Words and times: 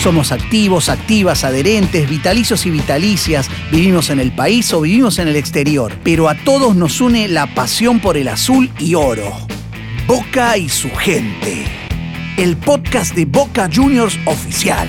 Somos 0.00 0.32
activos, 0.32 0.88
activas, 0.88 1.44
adherentes, 1.44 2.08
vitalicios 2.08 2.64
y 2.64 2.70
vitalicias, 2.70 3.50
vivimos 3.70 4.08
en 4.08 4.18
el 4.18 4.32
país 4.32 4.72
o 4.72 4.80
vivimos 4.80 5.18
en 5.18 5.28
el 5.28 5.36
exterior, 5.36 5.92
pero 6.02 6.30
a 6.30 6.34
todos 6.36 6.74
nos 6.74 7.02
une 7.02 7.28
la 7.28 7.54
pasión 7.54 8.00
por 8.00 8.16
el 8.16 8.28
azul 8.28 8.70
y 8.78 8.94
oro. 8.94 9.30
Boca 10.06 10.56
y 10.56 10.70
su 10.70 10.88
gente. 10.88 11.66
El 12.38 12.56
podcast 12.56 13.14
de 13.14 13.26
Boca 13.26 13.68
Juniors 13.70 14.18
oficial. 14.24 14.88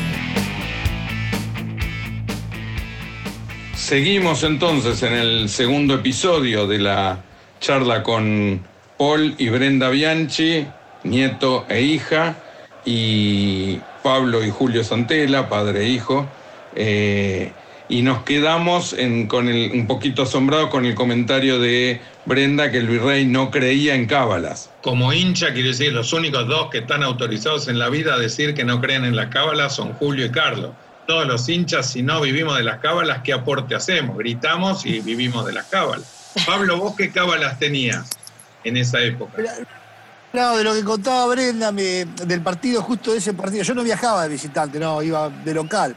Seguimos 3.75 4.43
entonces 4.43 5.03
en 5.03 5.11
el 5.11 5.49
segundo 5.49 5.95
episodio 5.95 6.67
de 6.67 6.79
la 6.79 7.21
charla 7.59 8.01
con 8.01 8.61
Paul 8.97 9.35
y 9.37 9.49
Brenda 9.49 9.89
Bianchi, 9.89 10.65
nieto 11.03 11.65
e 11.67 11.81
hija, 11.81 12.37
y 12.85 13.77
Pablo 14.03 14.43
y 14.43 14.49
Julio 14.49 14.83
Santela, 14.83 15.49
padre 15.49 15.85
e 15.85 15.89
hijo. 15.89 16.27
Eh, 16.75 17.51
y 17.91 18.03
nos 18.03 18.23
quedamos 18.23 18.95
con 19.27 19.49
el, 19.49 19.71
un 19.73 19.85
poquito 19.85 20.23
asombrados 20.23 20.69
con 20.69 20.85
el 20.85 20.95
comentario 20.95 21.59
de 21.59 21.99
Brenda 22.25 22.71
que 22.71 22.77
el 22.77 22.87
virrey 22.87 23.25
no 23.25 23.51
creía 23.51 23.95
en 23.95 24.05
cábalas. 24.05 24.69
Como 24.81 25.11
hincha, 25.11 25.51
quiero 25.51 25.67
decir, 25.67 25.91
los 25.91 26.13
únicos 26.13 26.47
dos 26.47 26.69
que 26.69 26.79
están 26.79 27.03
autorizados 27.03 27.67
en 27.67 27.77
la 27.77 27.89
vida 27.89 28.13
a 28.13 28.17
decir 28.17 28.53
que 28.53 28.63
no 28.63 28.79
creen 28.79 29.03
en 29.03 29.17
las 29.17 29.27
cábalas 29.27 29.75
son 29.75 29.91
Julio 29.93 30.25
y 30.25 30.31
Carlos. 30.31 30.71
Todos 31.05 31.27
los 31.27 31.49
hinchas, 31.49 31.91
si 31.91 32.01
no 32.01 32.21
vivimos 32.21 32.55
de 32.55 32.63
las 32.63 32.79
cábalas, 32.79 33.21
¿qué 33.23 33.33
aporte 33.33 33.75
hacemos? 33.75 34.17
Gritamos 34.17 34.85
y 34.85 35.01
vivimos 35.01 35.45
de 35.45 35.51
las 35.51 35.65
cábalas. 35.65 36.31
Pablo, 36.45 36.77
¿vos 36.77 36.95
qué 36.95 37.11
cábalas 37.11 37.59
tenías 37.59 38.09
en 38.63 38.77
esa 38.77 39.01
época? 39.01 39.43
No, 40.33 40.55
de 40.55 40.63
lo 40.63 40.73
que 40.73 40.83
contaba 40.83 41.25
Brenda 41.27 41.71
del 41.71 42.41
partido, 42.41 42.81
justo 42.81 43.11
de 43.11 43.17
ese 43.17 43.33
partido. 43.33 43.63
Yo 43.63 43.75
no 43.75 43.83
viajaba 43.83 44.23
de 44.23 44.29
visitante, 44.29 44.79
no, 44.79 45.01
iba 45.01 45.29
de 45.29 45.53
local 45.53 45.95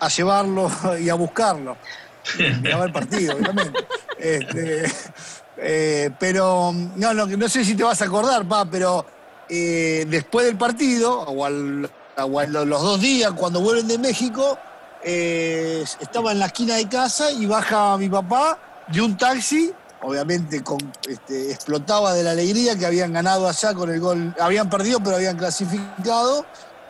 a 0.00 0.08
llevarlo 0.08 0.70
y 1.00 1.08
a 1.08 1.14
buscarlo. 1.14 1.76
Miraba 2.38 2.84
el 2.84 2.92
partido, 2.92 3.34
obviamente. 3.36 3.84
Este, 4.18 4.84
eh, 5.56 6.10
pero, 6.18 6.72
no, 6.72 7.14
no, 7.14 7.26
no 7.26 7.48
sé 7.48 7.64
si 7.64 7.74
te 7.74 7.84
vas 7.84 8.00
a 8.02 8.04
acordar, 8.04 8.46
pa, 8.46 8.64
pero 8.64 9.06
eh, 9.48 10.06
después 10.08 10.46
del 10.46 10.56
partido, 10.56 11.20
o, 11.20 11.48
los 11.48 12.82
dos 12.82 13.00
días, 13.00 13.32
cuando 13.32 13.60
vuelven 13.60 13.88
de 13.88 13.98
México, 13.98 14.58
eh, 15.04 15.84
estaba 16.00 16.32
en 16.32 16.38
la 16.38 16.46
esquina 16.46 16.76
de 16.76 16.88
casa 16.88 17.30
y 17.30 17.46
baja 17.46 17.96
mi 17.96 18.08
papá 18.08 18.58
de 18.88 19.00
un 19.00 19.16
taxi 19.16 19.72
obviamente 20.02 20.62
con, 20.62 20.78
este, 21.08 21.52
explotaba 21.52 22.12
de 22.14 22.22
la 22.22 22.32
alegría 22.32 22.76
que 22.76 22.86
habían 22.86 23.12
ganado 23.12 23.48
allá 23.48 23.72
con 23.74 23.90
el 23.90 24.00
gol, 24.00 24.34
habían 24.40 24.68
perdido 24.68 25.00
pero 25.00 25.16
habían 25.16 25.36
clasificado, 25.36 26.44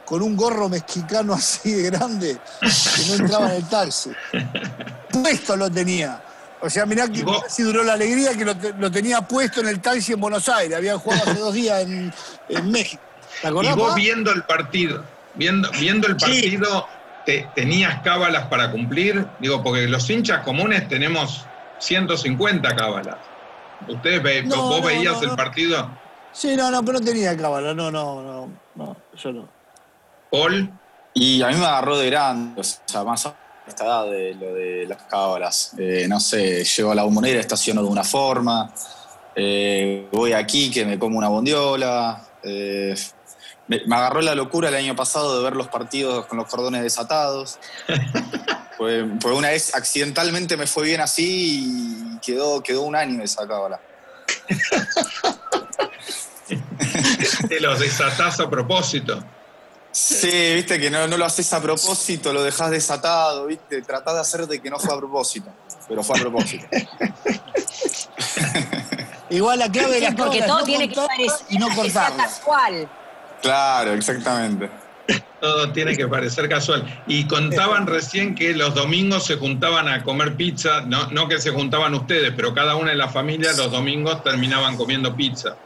con 0.05 0.21
un 0.23 0.37
gorro 0.37 0.69
mexicano 0.69 1.33
así 1.35 1.73
de 1.73 1.91
grande 1.91 2.39
que 2.61 3.07
no 3.09 3.15
entraba 3.15 3.51
en 3.51 3.57
el 3.57 3.69
taxi. 3.69 4.11
Puesto 5.11 5.57
lo 5.57 5.71
tenía. 5.71 6.23
O 6.61 6.71
sea, 6.71 6.87
mirá 6.87 7.09
que 7.09 7.25
así 7.45 7.63
duró 7.63 7.83
la 7.83 7.95
alegría 7.95 8.37
que 8.37 8.45
lo, 8.45 8.91
tenía 8.91 9.21
puesto 9.23 9.63
en 9.63 9.69
el 9.69 9.81
taxi 9.81 10.13
en 10.13 10.21
Buenos 10.21 10.49
Aires. 10.49 10.77
Habían 10.77 10.99
jugado 10.99 11.23
hace 11.29 11.41
dos 11.41 11.55
días 11.55 11.83
en, 11.83 12.71
México. 12.71 13.03
¿Te 13.41 13.49
acordás, 13.49 13.75
y 13.75 13.79
vos 13.79 13.95
viendo 13.97 14.31
el 14.33 14.45
partido, 14.45 15.03
viendo, 15.35 15.69
viendo 15.73 16.07
el 16.07 16.17
partido, 16.17 16.87
te, 17.27 17.49
¿tenías 17.57 18.01
cábalas 18.03 18.47
para 18.47 18.71
cumplir? 18.71 19.27
Digo, 19.41 19.61
porque 19.61 19.89
los 19.89 20.09
hinchas 20.09 20.45
comunes 20.45 20.87
tenemos 20.89 21.47
150 21.83 22.77
cábalas. 22.77 23.17
¿Ustedes, 23.89 24.49
vos 24.49 24.85
veías 24.85 25.21
el 25.23 25.31
partido? 25.31 25.91
Sí, 26.33 26.57
no, 26.57 26.71
no, 26.71 26.85
pero 26.85 27.01
no 27.01 27.05
tenía 27.05 27.37
cábala, 27.37 27.75
no, 27.75 27.91
no, 27.91 28.23
no, 28.23 28.49
no, 28.77 28.97
yo 29.17 29.33
no. 29.33 29.49
¿Paul? 30.31 30.73
Y 31.15 31.43
a 31.43 31.49
mí 31.49 31.57
me 31.57 31.67
agarró 31.67 31.99
de 31.99 32.09
grande, 32.09 32.61
o 32.61 32.65
sea, 32.65 33.05
más 33.05 33.27
a 33.27 33.35
esta 33.67 33.85
edad 33.85 34.07
de 34.07 34.35
lo 34.35 34.55
de 34.55 34.87
las 34.87 35.03
cábalas. 35.03 35.75
Eh, 35.77 36.07
no 36.09 36.21
sé, 36.21 36.65
llego 36.65 36.93
a 36.93 36.95
la 36.95 37.03
bombonera, 37.03 37.41
estaciono 37.41 37.83
de 37.83 37.89
una 37.89 38.05
forma, 38.05 38.73
eh, 39.35 40.09
voy 40.13 40.33
aquí 40.33 40.71
que 40.71 40.87
me 40.87 40.99
como 40.99 41.19
una 41.19 41.29
bondiola. 41.29 42.25
Eh, 42.45 42.95
me, 43.67 43.81
me, 43.87 43.97
agarró 43.97 44.23
la 44.23 44.35
locura 44.35 44.69
el 44.69 44.75
año 44.75 44.97
pasado 44.97 45.37
de 45.37 45.45
ver 45.45 45.55
los 45.55 45.69
partidos 45.69 46.27
con 46.27 46.39
los 46.39 46.49
cordones 46.49 46.83
desatados. 46.83 47.59
Pues, 48.83 49.05
pues, 49.21 49.37
una 49.37 49.51
vez 49.51 49.73
accidentalmente 49.77 50.57
me 50.57 50.67
fue 50.67 50.87
bien 50.87 51.01
así 51.01 51.69
y 51.69 52.19
quedó, 52.19 52.61
quedó 52.65 52.83
un 52.83 52.97
año 52.97 53.23
esa 53.23 53.47
cábala. 53.47 53.81
Te 57.49 57.61
los 57.61 57.79
desatás 57.79 58.41
a 58.41 58.51
propósito. 58.51 59.23
Sí, 59.93 60.57
viste 60.57 60.81
que 60.81 60.91
no, 60.91 61.07
lo 61.07 61.25
haces 61.25 61.53
a 61.53 61.63
propósito, 61.63 62.33
lo 62.33 62.43
dejas 62.43 62.73
desatado, 62.73 63.47
viste, 63.47 63.83
tratás 63.83 64.15
de 64.15 64.21
hacer 64.21 64.49
de 64.49 64.61
que 64.61 64.69
no 64.69 64.81
fue 64.81 64.93
a 64.93 64.99
propósito, 64.99 65.49
pero 65.87 66.03
fue 66.03 66.19
a 66.19 66.23
propósito. 66.23 66.67
Igual 69.31 69.61
la 69.61 69.71
clave 69.71 70.01
de 70.01 70.11
la 70.11 70.17
porque 70.17 70.43
todo 70.43 70.65
tiene 70.65 70.89
que 70.89 71.01
y 71.51 71.59
no 71.59 71.73
cortarlo. 71.73 72.17
casual. 72.17 72.89
Claro, 73.43 73.93
exactamente. 73.93 74.69
Todo 75.41 75.73
tiene 75.73 75.97
que 75.97 76.07
parecer 76.07 76.49
casual. 76.49 77.03
Y 77.07 77.27
contaban 77.27 77.87
recién 77.87 78.35
que 78.35 78.55
los 78.55 78.75
domingos 78.75 79.27
se 79.27 79.37
juntaban 79.37 79.89
a 79.89 80.05
comer 80.05 80.37
pizza, 80.37 80.83
no, 80.83 81.11
no 81.11 81.27
que 81.27 81.41
se 81.41 81.51
juntaban 81.51 81.95
ustedes, 81.95 82.33
pero 82.37 82.55
cada 82.55 82.77
una 82.77 82.91
de 82.91 82.97
las 82.97 83.13
familias 83.13 83.59
los 83.59 83.73
domingos 83.73 84.23
terminaban 84.23 84.77
comiendo 84.77 85.15
pizza. 85.17 85.57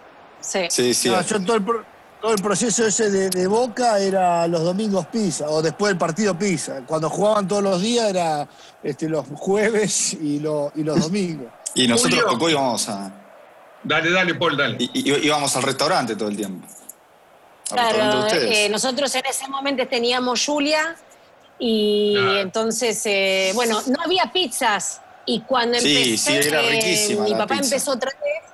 Sí, 0.41 0.61
sí. 0.71 0.95
sí. 0.95 1.11
todo, 1.45 2.33
el, 2.35 2.43
proceso 2.43 2.87
ese 2.87 3.11
de, 3.11 3.47
Boca 3.47 3.99
era 3.99 4.49
los 4.49 4.63
domingos 4.63 5.07
pizza, 5.07 5.49
o 5.49 5.61
después 5.61 5.91
del 5.91 5.99
partido 5.99 6.39
pizza. 6.39 6.83
Cuando 6.87 7.11
jugaban 7.11 7.47
todos 7.47 7.63
los 7.63 7.83
días 7.83 8.09
era 8.09 8.49
este, 8.83 9.09
los 9.09 9.27
jueves 9.35 10.15
y, 10.15 10.37
y 10.37 10.41
los 10.41 11.01
domingos. 11.01 11.49
Y 11.75 11.87
nosotros 11.87 12.25
tocó 12.31 12.49
íbamos 12.49 12.89
a... 12.89 13.13
Dale, 13.85 14.11
dale, 14.11 14.35
Paul, 14.35 14.57
dale. 14.57 14.77
Y, 14.79 15.27
íbamos 15.27 15.55
al 15.57 15.63
restaurante 15.63 16.17
todo 16.17 16.29
el 16.29 16.37
tiempo. 16.37 16.67
Claro, 17.69 18.27
eh, 18.33 18.69
nosotros 18.69 19.15
en 19.15 19.27
ese 19.27 19.49
momento 19.49 19.87
teníamos 19.89 20.45
Julia 20.45 20.97
y 21.59 22.17
entonces, 22.39 23.03
eh, 23.07 23.53
bueno, 23.55 23.81
no 23.87 24.03
había 24.05 24.33
pizzas. 24.33 25.01
Y 25.29 25.41
cuando 25.41 25.79
sí, 25.81 26.17
sí, 26.17 26.37
era 26.37 26.63
riquísima 26.63 27.25
mi 27.25 27.35
papá 27.35 27.57
empezó 27.57 27.93
otra 27.93 28.11
vez. 28.11 28.53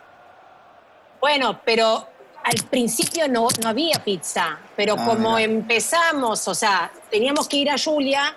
Bueno, 1.20 1.60
pero 1.64 2.08
al 2.42 2.64
principio 2.70 3.28
no, 3.28 3.48
no 3.62 3.68
había 3.68 4.02
pizza, 4.02 4.58
pero 4.74 4.94
ah, 4.98 5.04
como 5.04 5.38
empezamos, 5.38 6.48
o 6.48 6.54
sea, 6.54 6.90
teníamos 7.10 7.46
que 7.46 7.58
ir 7.58 7.70
a 7.70 7.76
Julia 7.76 8.34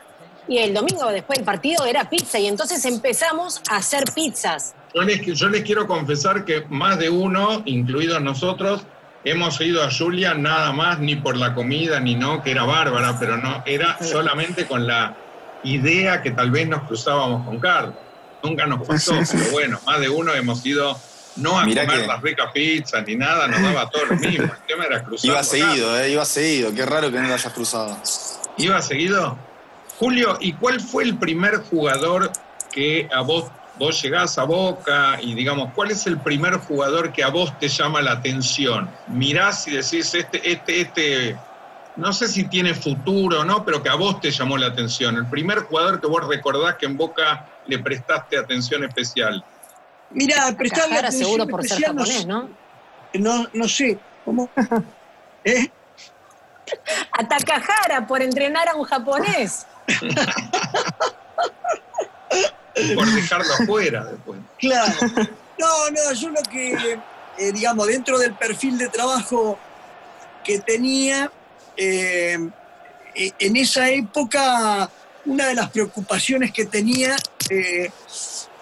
y 0.48 0.58
el 0.58 0.74
domingo 0.74 1.10
después 1.10 1.40
del 1.40 1.46
partido 1.46 1.86
era 1.86 2.10
pizza. 2.10 2.38
Y 2.38 2.48
entonces 2.48 2.84
empezamos 2.86 3.62
a 3.70 3.78
hacer 3.78 4.04
pizzas. 4.14 4.76
Yo 4.94 5.02
les, 5.02 5.22
yo 5.22 5.48
les 5.50 5.64
quiero 5.64 5.88
confesar 5.88 6.44
que 6.44 6.66
más 6.70 7.00
de 7.00 7.10
uno, 7.10 7.64
incluidos 7.66 8.22
nosotros, 8.22 8.86
hemos 9.26 9.60
ido 9.60 9.84
a 9.84 9.92
Julia 9.92 10.36
nada 10.36 10.72
más, 10.72 11.00
ni 11.00 11.16
por 11.16 11.36
la 11.36 11.54
comida, 11.54 12.00
ni 12.00 12.16
no, 12.16 12.42
que 12.42 12.52
era 12.52 12.64
bárbara, 12.64 13.18
pero 13.20 13.38
no, 13.38 13.64
era 13.66 13.98
solamente 14.02 14.66
con 14.66 14.88
la 14.88 15.18
idea 15.64 16.22
que 16.22 16.32
tal 16.32 16.52
vez 16.52 16.68
nos 16.68 16.84
cruzábamos 16.84 17.46
con 17.46 17.60
Carlos. 17.60 17.96
Nunca 18.44 18.68
nos 18.68 18.88
pasó, 18.88 19.20
pero 19.30 19.52
bueno, 19.52 19.80
más 19.86 20.00
de 20.00 20.08
uno 20.08 20.34
hemos 20.34 20.64
ido 20.66 20.98
no 21.38 21.60
a 21.60 21.64
comer 21.64 22.08
las 22.08 22.22
ricas 22.22 22.52
pizzas 22.54 23.04
ni 23.06 23.16
nada, 23.16 23.48
nos 23.48 23.62
daba 23.62 23.90
todo 23.90 24.06
lo 24.06 24.16
mismo. 24.16 24.46
El 24.46 24.66
tema 24.68 24.86
era 24.86 25.04
cruzar. 25.04 25.32
Iba 25.32 25.44
seguido, 25.44 26.00
eh, 26.00 26.12
iba 26.12 26.24
seguido. 26.24 26.74
Qué 26.74 26.86
raro 26.86 27.12
que 27.12 27.20
no 27.20 27.28
lo 27.28 27.34
hayas 27.34 27.52
cruzado. 27.52 27.98
¿Iba 28.58 28.82
seguido? 28.82 29.38
Julio, 29.98 30.38
¿y 30.40 30.54
cuál 30.54 30.80
fue 30.80 31.04
el 31.04 31.18
primer 31.18 31.58
jugador 31.58 32.32
que 32.72 33.10
a 33.14 33.22
vos 33.22 33.46
vos 33.78 34.02
llegás 34.02 34.38
a 34.38 34.44
Boca 34.44 35.20
y 35.22 35.34
digamos, 35.34 35.74
¿cuál 35.74 35.92
es 35.92 36.08
el 36.08 36.20
primer 36.20 36.56
jugador 36.56 37.12
que 37.12 37.24
a 37.24 37.30
vos 37.30 37.58
te 37.60 37.68
llama 37.68 38.02
la 38.02 38.14
atención? 38.14 38.90
Mirás 39.08 39.68
y 39.68 39.72
decís, 39.72 40.14
este, 40.14 40.52
este, 40.52 40.82
este, 40.82 41.38
no 41.96 42.14
sé 42.14 42.28
si 42.28 42.48
tiene 42.48 42.74
futuro 42.74 43.42
o 43.42 43.46
no, 43.46 43.64
pero 43.66 43.82
que 43.82 43.90
a 43.90 43.96
vos 43.96 44.20
te 44.22 44.32
llamó 44.32 44.58
la 44.58 44.68
atención. 44.68 45.16
El 45.18 45.28
primer 45.28 45.60
jugador 45.60 46.00
que 46.00 46.08
vos 46.08 46.28
recordás 46.28 46.76
que 46.76 46.86
en 46.86 46.98
Boca 46.98 47.48
le 47.68 47.80
prestaste 47.80 48.38
atención 48.38 48.84
especial. 48.84 49.44
Mira, 50.12 50.54
prestarle 50.58 50.98
atención 50.98 51.26
seguro 51.26 51.48
por 51.48 51.68
ser 51.68 51.84
japonés, 51.84 52.26
¿no? 52.26 52.50
No, 53.14 53.48
no 53.54 53.68
sé, 53.68 53.98
¿cómo? 54.24 54.50
¿Eh? 55.44 55.70
A 57.12 57.28
Takahara 57.28 58.08
por 58.08 58.22
entrenar 58.22 58.68
a 58.70 58.76
un 58.76 58.84
japonés. 58.84 59.68
por 62.96 63.08
dejarlo 63.12 63.54
afuera 63.54 64.06
después. 64.06 64.40
Claro. 64.60 64.94
No, 65.58 65.90
no, 65.90 66.14
yo 66.14 66.30
lo 66.30 66.42
que, 66.44 67.00
eh, 67.38 67.52
digamos, 67.54 67.88
dentro 67.88 68.20
del 68.20 68.34
perfil 68.34 68.78
de 68.78 68.90
trabajo 68.90 69.58
que 70.44 70.60
tenía, 70.60 71.32
eh, 71.78 72.38
eh, 73.16 73.32
en 73.40 73.56
esa 73.56 73.90
época, 73.90 74.90
una 75.26 75.48
de 75.48 75.56
las 75.56 75.70
preocupaciones 75.70 76.52
que 76.52 76.66
tenía 76.66 77.16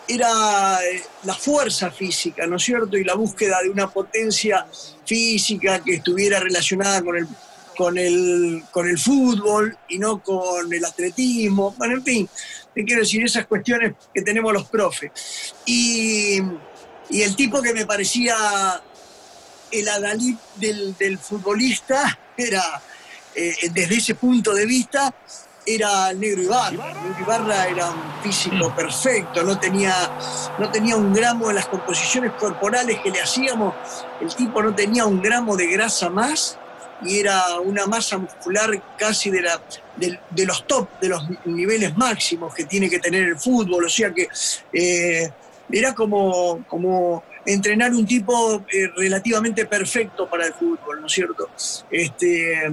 era 0.08 0.80
la 1.24 1.34
fuerza 1.34 1.90
física, 1.90 2.46
¿no 2.46 2.58
es 2.58 2.64
cierto? 2.64 2.98
Y 2.98 3.04
la 3.04 3.16
búsqueda 3.16 3.62
de 3.64 3.70
una 3.70 3.90
potencia 3.90 4.68
física 5.06 5.80
que 5.84 5.96
estuviera 5.96 6.40
relacionada 6.40 7.02
con 7.02 7.18
el 7.18 7.28
con 7.76 7.98
el, 7.98 8.64
con 8.72 8.88
el 8.88 8.98
fútbol 8.98 9.78
y 9.90 10.00
no 10.00 10.20
con 10.22 10.72
el 10.72 10.86
atletismo. 10.86 11.74
Bueno, 11.78 11.96
en 11.96 12.04
fin, 12.04 12.30
te 12.74 12.84
quiero 12.84 13.02
decir 13.02 13.24
esas 13.24 13.46
cuestiones 13.46 13.94
que 14.14 14.22
tenemos 14.22 14.54
los 14.54 14.68
profes. 14.68 15.12
Y, 15.66 16.42
el 17.10 17.36
tipo 17.36 17.62
que 17.62 17.74
me 17.74 17.86
parecía 17.86 18.36
el 19.72 19.88
adalid 19.88 20.36
del, 20.56 21.20
futbolista 21.20 22.18
era, 22.36 22.82
eh, 23.36 23.70
desde 23.72 23.96
ese 23.96 24.16
punto 24.16 24.54
de 24.54 24.66
vista, 24.66 25.14
era 25.66 26.10
el 26.10 26.20
negro 26.20 26.42
Ibarra. 26.42 26.72
negro 26.72 27.16
Ibarra 27.20 27.68
era 27.68 27.90
un 27.92 28.24
físico 28.24 28.70
mm. 28.70 28.76
perfecto, 28.76 29.44
no 29.44 29.60
tenía, 29.60 29.94
no 30.58 30.72
tenía 30.72 30.96
un 30.96 31.14
gramo 31.14 31.50
en 31.50 31.56
las 31.56 31.68
composiciones 31.68 32.32
corporales 32.34 33.00
que 33.02 33.12
le 33.12 33.22
hacíamos, 33.22 33.76
el 34.22 34.34
tipo 34.34 34.64
no 34.64 34.74
tenía 34.74 35.06
un 35.06 35.22
gramo 35.22 35.56
de 35.56 35.68
grasa 35.68 36.10
más 36.10 36.58
y 37.06 37.20
era 37.20 37.60
una 37.60 37.86
masa 37.86 38.18
muscular 38.18 38.82
casi 38.98 39.30
de, 39.30 39.42
la, 39.42 39.62
de, 39.98 40.46
los 40.46 40.66
top, 40.66 40.90
de 41.00 41.10
los 41.10 41.24
niveles 41.46 41.96
máximos 41.98 42.54
que 42.54 42.66
tiene 42.66 42.90
que 42.90 43.00
tener 43.00 43.24
el 43.24 43.38
fútbol, 43.38 43.86
o 43.86 43.90
sea 43.90 44.14
que 44.14 44.28
eh, 44.74 45.32
era 45.72 45.94
como, 45.94 46.64
como 46.68 47.24
entrenar 47.46 47.92
un 47.94 48.06
tipo 48.06 48.64
eh, 48.72 48.88
relativamente 48.96 49.66
perfecto 49.66 50.30
para 50.30 50.48
el 50.48 50.54
fútbol, 50.54 51.02
¿no 51.02 51.08
es 51.08 51.14
cierto? 51.14 51.50
Este, 51.92 52.70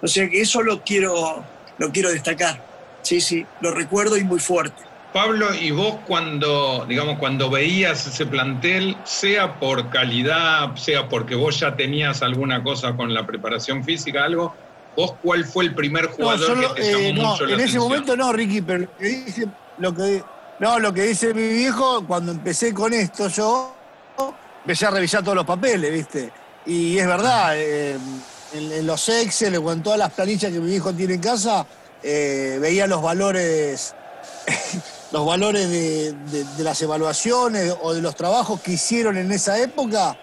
o 0.00 0.06
sea 0.06 0.28
que 0.28 0.40
eso 0.40 0.62
lo 0.62 0.82
quiero, 0.82 1.44
lo 1.78 1.90
quiero 1.90 2.10
destacar. 2.10 2.62
Sí, 3.02 3.20
sí, 3.20 3.46
lo 3.60 3.70
recuerdo 3.70 4.16
y 4.16 4.24
muy 4.24 4.40
fuerte. 4.40 4.82
Pablo, 5.14 5.54
y 5.54 5.70
vos 5.70 5.98
cuando, 6.08 6.84
digamos, 6.88 7.20
cuando 7.20 7.48
veías 7.48 8.04
ese 8.04 8.26
plantel, 8.26 8.96
sea 9.04 9.60
por 9.60 9.88
calidad, 9.88 10.74
sea 10.74 11.08
porque 11.08 11.36
vos 11.36 11.60
ya 11.60 11.76
tenías 11.76 12.20
alguna 12.20 12.64
cosa 12.64 12.96
con 12.96 13.14
la 13.14 13.24
preparación 13.24 13.84
física, 13.84 14.24
algo, 14.24 14.52
¿vos 14.96 15.14
cuál 15.22 15.44
fue 15.44 15.66
el 15.66 15.74
primer 15.76 16.06
jugador 16.06 16.74
que 16.74 16.82
te 16.82 16.90
llamó 16.90 17.04
eh, 17.04 17.12
mucho 17.12 17.46
la 17.46 17.54
En 17.54 17.60
ese 17.60 17.78
momento 17.78 18.16
no, 18.16 18.32
Ricky, 18.32 18.60
pero 18.60 18.80
lo 18.80 18.96
que 18.98 19.04
dice, 19.06 19.46
lo 19.78 19.94
que, 19.94 20.24
no, 20.58 20.80
lo 20.80 20.92
que 20.92 21.02
dice 21.02 21.32
mi 21.32 21.46
viejo, 21.46 22.04
cuando 22.04 22.32
empecé 22.32 22.74
con 22.74 22.92
esto 22.92 23.28
yo, 23.28 23.72
empecé 24.62 24.86
a 24.86 24.90
revisar 24.90 25.22
todos 25.22 25.36
los 25.36 25.46
papeles, 25.46 25.92
¿viste? 25.92 26.32
Y 26.66 26.98
es 26.98 27.06
verdad, 27.06 27.52
eh, 27.56 27.96
en, 28.52 28.84
los 28.84 29.08
Excel 29.08 29.56
o 29.58 29.72
en 29.72 29.80
todas 29.80 30.00
las 30.00 30.10
planillas 30.10 30.50
que 30.50 30.58
mi 30.58 30.74
hijo 30.74 30.92
tiene 30.92 31.14
en 31.14 31.20
casa, 31.20 31.64
eh, 32.02 32.58
veía 32.60 32.88
los 32.88 33.00
valores, 33.00 33.94
los 35.14 35.24
valores 35.24 35.70
de, 35.70 36.44
las 36.58 36.82
evaluaciones 36.82 37.72
o 37.82 37.94
de 37.94 38.02
los 38.02 38.16
trabajos 38.16 38.60
que 38.60 38.72
hicieron 38.72 39.16
en 39.16 39.30
esa 39.30 39.56
época, 39.60 40.18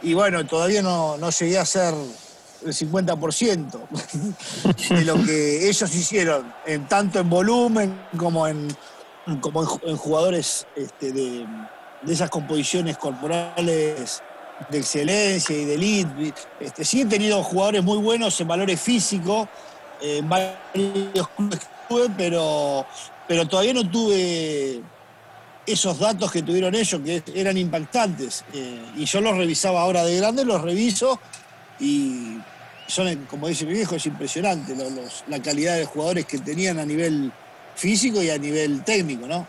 y 0.00 0.14
bueno, 0.14 0.46
todavía 0.46 0.80
no, 0.80 1.18
llegué 1.28 1.58
a 1.58 1.66
ser 1.66 1.92
el 2.64 2.72
50% 2.72 3.70
de 4.88 5.04
lo 5.04 5.22
que 5.22 5.68
ellos 5.68 5.94
hicieron, 5.94 6.54
en, 6.64 6.88
tanto 6.88 7.20
en 7.20 7.28
volumen 7.28 8.00
como 8.16 8.46
en, 8.46 8.74
como 9.42 9.78
en, 9.84 9.96
jugadores 9.98 10.66
este, 10.74 11.12
de, 11.12 11.46
de 12.00 12.12
esas 12.12 12.30
composiciones 12.30 12.96
corporales 12.96 14.22
de 14.70 14.78
excelencia 14.78 15.54
y 15.54 15.66
de 15.66 15.74
elite. 15.74 16.34
Este, 16.60 16.82
sí 16.86 17.02
he 17.02 17.04
tenido 17.04 17.42
jugadores 17.42 17.84
muy 17.84 17.98
buenos 17.98 18.40
en 18.40 18.48
valores 18.48 18.80
físicos, 18.80 19.48
en 20.00 20.26
varios 20.26 21.28
clubes 21.36 21.60
tuve, 21.90 22.08
pero, 22.16 22.86
pero 23.26 23.46
todavía 23.46 23.74
no 23.74 23.90
tuve 23.90 24.80
esos 25.66 25.98
datos 25.98 26.30
que 26.32 26.42
tuvieron 26.42 26.74
ellos, 26.74 27.00
que 27.04 27.22
eran 27.34 27.58
impactantes. 27.58 28.44
Eh, 28.54 28.80
y 28.96 29.04
yo 29.04 29.20
los 29.20 29.36
revisaba 29.36 29.82
ahora 29.82 30.04
de 30.04 30.16
grande, 30.16 30.44
los 30.44 30.62
reviso 30.62 31.20
y 31.80 32.38
son, 32.86 33.26
como 33.26 33.48
dice 33.48 33.66
mi 33.66 33.72
viejo, 33.72 33.96
es 33.96 34.06
impresionante 34.06 34.74
la 35.28 35.42
calidad 35.42 35.76
de 35.76 35.84
jugadores 35.84 36.26
que 36.26 36.38
tenían 36.38 36.78
a 36.78 36.86
nivel 36.86 37.32
físico 37.74 38.22
y 38.22 38.30
a 38.30 38.38
nivel 38.38 38.82
técnico, 38.84 39.26
¿no? 39.26 39.46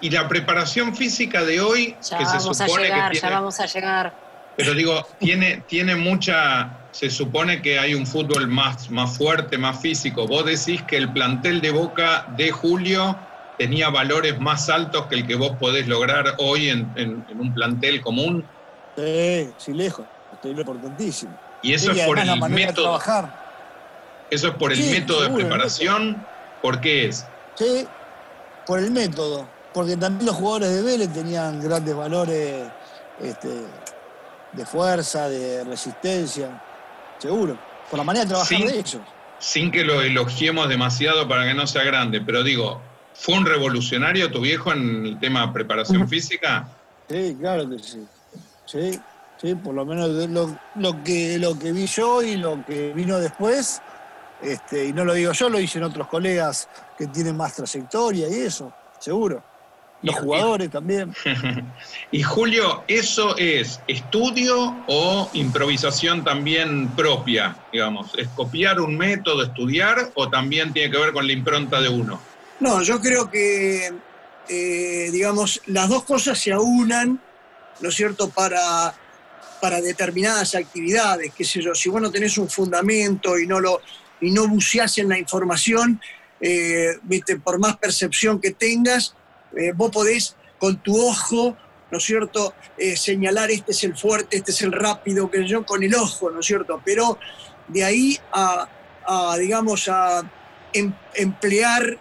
Y 0.00 0.10
la 0.10 0.28
preparación 0.28 0.94
física 0.94 1.44
de 1.44 1.60
hoy, 1.60 1.94
que 1.94 2.26
se 2.26 2.40
supone 2.40 2.88
que 2.88 2.92
tiene, 2.92 3.20
ya 3.20 3.30
vamos 3.30 3.58
a 3.60 3.66
llegar 3.66 4.24
pero 4.56 4.74
digo, 4.74 5.06
tiene, 5.18 5.62
tiene 5.68 5.96
mucha. 5.96 6.70
Se 6.94 7.10
supone 7.10 7.60
que 7.60 7.76
hay 7.76 7.92
un 7.92 8.06
fútbol 8.06 8.46
más, 8.46 8.88
más 8.88 9.18
fuerte, 9.18 9.58
más 9.58 9.80
físico. 9.80 10.28
Vos 10.28 10.44
decís 10.46 10.80
que 10.82 10.96
el 10.96 11.12
plantel 11.12 11.60
de 11.60 11.72
Boca 11.72 12.24
de 12.36 12.52
Julio 12.52 13.18
tenía 13.58 13.90
valores 13.90 14.38
más 14.38 14.68
altos 14.68 15.06
que 15.06 15.16
el 15.16 15.26
que 15.26 15.34
vos 15.34 15.56
podés 15.58 15.88
lograr 15.88 16.36
hoy 16.38 16.68
en, 16.68 17.26
un 17.36 17.52
plantel 17.52 18.00
común. 18.00 18.44
Sí, 18.94 19.50
sí, 19.56 19.72
lejos. 19.72 20.06
Estoy 20.34 20.52
importantísimo. 20.52 21.36
Y 21.62 21.74
eso 21.74 21.90
es 21.90 22.00
por 22.06 22.16
el 22.16 22.40
método. 22.48 23.00
Eso 24.30 24.48
es 24.48 24.54
por 24.54 24.72
el 24.72 24.78
método 24.78 25.22
de 25.22 25.30
preparación. 25.30 26.24
¿Por 26.62 26.80
qué 26.80 27.08
es? 27.08 27.26
Sí, 27.56 27.88
por 28.68 28.78
el 28.78 28.92
método. 28.92 29.48
Porque 29.72 29.96
también 29.96 30.26
los 30.26 30.36
jugadores 30.36 30.72
de 30.72 30.82
Vélez 30.82 31.12
tenían 31.12 31.60
grandes 31.60 31.96
valores 31.96 32.68
este, 33.20 33.48
de 34.52 34.64
fuerza, 34.64 35.28
de 35.28 35.64
resistencia, 35.64 36.62
seguro, 37.18 37.58
por 37.90 37.98
la 37.98 38.04
manera 38.04 38.24
de 38.24 38.30
trabajar 38.30 38.58
de 38.58 38.78
ellos. 38.78 39.02
Sin 39.38 39.70
que 39.70 39.84
lo 39.84 40.00
elogiemos 40.00 40.68
demasiado 40.68 41.28
para 41.28 41.46
que 41.46 41.54
no 41.54 41.66
sea 41.66 41.84
grande, 41.84 42.20
pero 42.20 42.42
digo, 42.42 42.80
¿fue 43.14 43.36
un 43.36 43.46
revolucionario 43.46 44.30
tu 44.30 44.40
viejo 44.40 44.72
en 44.72 45.06
el 45.06 45.20
tema 45.20 45.52
preparación 45.52 46.08
física? 46.08 46.68
Sí, 47.08 47.36
claro 47.38 47.68
que 47.68 47.78
sí. 47.78 48.06
Sí, 48.64 49.00
sí, 49.40 49.54
por 49.54 49.74
lo 49.74 49.84
menos 49.84 50.08
lo, 50.08 50.58
lo, 50.76 51.04
que, 51.04 51.38
lo 51.38 51.58
que 51.58 51.72
vi 51.72 51.86
yo 51.86 52.22
y 52.22 52.36
lo 52.36 52.64
que 52.64 52.92
vino 52.94 53.18
después, 53.18 53.82
este, 54.40 54.86
y 54.86 54.92
no 54.92 55.04
lo 55.04 55.14
digo 55.14 55.32
yo, 55.32 55.48
lo 55.48 55.58
dicen 55.58 55.82
otros 55.82 56.08
colegas 56.08 56.68
que 56.96 57.06
tienen 57.08 57.36
más 57.36 57.54
trayectoria 57.54 58.28
y 58.28 58.34
eso, 58.34 58.72
seguro. 58.98 59.42
Los 60.04 60.16
jugadores 60.16 60.70
también. 60.70 61.14
y 62.12 62.22
Julio, 62.22 62.84
¿eso 62.88 63.36
es 63.38 63.80
estudio 63.88 64.76
o 64.86 65.30
improvisación 65.32 66.22
también 66.22 66.88
propia, 66.88 67.56
digamos? 67.72 68.12
¿Es 68.18 68.28
copiar 68.28 68.80
un 68.80 68.98
método, 68.98 69.42
estudiar 69.42 70.12
o 70.14 70.28
también 70.28 70.74
tiene 70.74 70.90
que 70.90 70.98
ver 70.98 71.14
con 71.14 71.26
la 71.26 71.32
impronta 71.32 71.80
de 71.80 71.88
uno? 71.88 72.20
No, 72.60 72.82
yo 72.82 73.00
creo 73.00 73.30
que, 73.30 73.94
eh, 74.50 75.08
digamos, 75.10 75.62
las 75.66 75.88
dos 75.88 76.04
cosas 76.04 76.38
se 76.38 76.52
aunan, 76.52 77.18
¿no 77.80 77.88
es 77.88 77.94
cierto?, 77.94 78.28
para, 78.28 78.94
para 79.62 79.80
determinadas 79.80 80.54
actividades, 80.54 81.32
qué 81.34 81.44
sé 81.44 81.62
yo, 81.62 81.74
si 81.74 81.88
vos 81.88 82.02
no 82.02 82.10
tenés 82.10 82.36
un 82.36 82.50
fundamento 82.50 83.38
y 83.38 83.46
no, 83.46 83.58
lo, 83.58 83.80
y 84.20 84.30
no 84.30 84.46
buceás 84.48 84.98
en 84.98 85.08
la 85.08 85.18
información, 85.18 85.98
eh, 86.42 86.98
viste, 87.04 87.36
por 87.38 87.58
más 87.58 87.78
percepción 87.78 88.38
que 88.38 88.50
tengas, 88.50 89.14
eh, 89.56 89.72
vos 89.74 89.90
podés 89.90 90.36
con 90.58 90.76
tu 90.82 90.96
ojo, 90.96 91.56
¿no 91.90 91.98
es 91.98 92.04
cierto?, 92.04 92.54
eh, 92.78 92.96
señalar 92.96 93.50
este 93.50 93.72
es 93.72 93.84
el 93.84 93.96
fuerte, 93.96 94.36
este 94.36 94.50
es 94.50 94.62
el 94.62 94.72
rápido, 94.72 95.30
que 95.30 95.46
yo 95.46 95.64
con 95.64 95.82
el 95.82 95.94
ojo, 95.94 96.30
¿no 96.30 96.40
es 96.40 96.46
cierto? 96.46 96.80
Pero 96.84 97.18
de 97.68 97.84
ahí 97.84 98.18
a, 98.32 98.68
digamos, 99.38 99.88
a 99.88 100.22
em, 100.72 100.92
emplear 101.14 101.98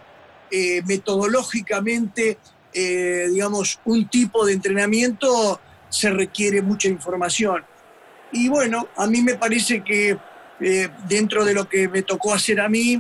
eh, 0.52 0.82
metodológicamente, 0.86 2.38
digamos, 2.74 3.80
un 3.86 4.08
tipo 4.10 4.46
de 4.46 4.54
entrenamiento, 4.54 5.60
se 5.90 6.10
requiere 6.10 6.62
mucha 6.64 6.88
información. 6.88 7.64
Y 8.32 8.50
bueno, 8.50 8.88
a 8.96 9.06
mí 9.06 9.22
me 9.22 9.36
parece 9.36 9.84
que 9.84 10.18
dentro 11.08 11.46
de 11.46 11.54
lo 11.54 11.70
que 11.70 11.88
me 11.88 12.02
tocó 12.02 12.34
hacer 12.34 12.60
a 12.60 12.68
mí, 12.68 13.00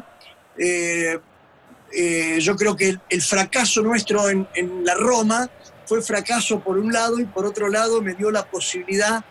eh, 1.96 2.40
yo 2.40 2.56
creo 2.56 2.76
que 2.76 2.98
el, 3.10 3.22
fracaso 3.22 3.82
nuestro 3.82 4.30
en, 4.30 4.48
la 4.84 4.96
Roma 4.96 5.50
fue 5.86 6.02
fracaso 6.02 6.60
por 6.60 6.78
un 6.78 6.92
lado 6.92 7.20
y 7.20 7.26
por 7.26 7.46
otro 7.46 7.70
lado 7.70 8.02
me 8.02 8.16
dio 8.16 8.32
la 8.32 8.46
posibilidad, 8.50 9.24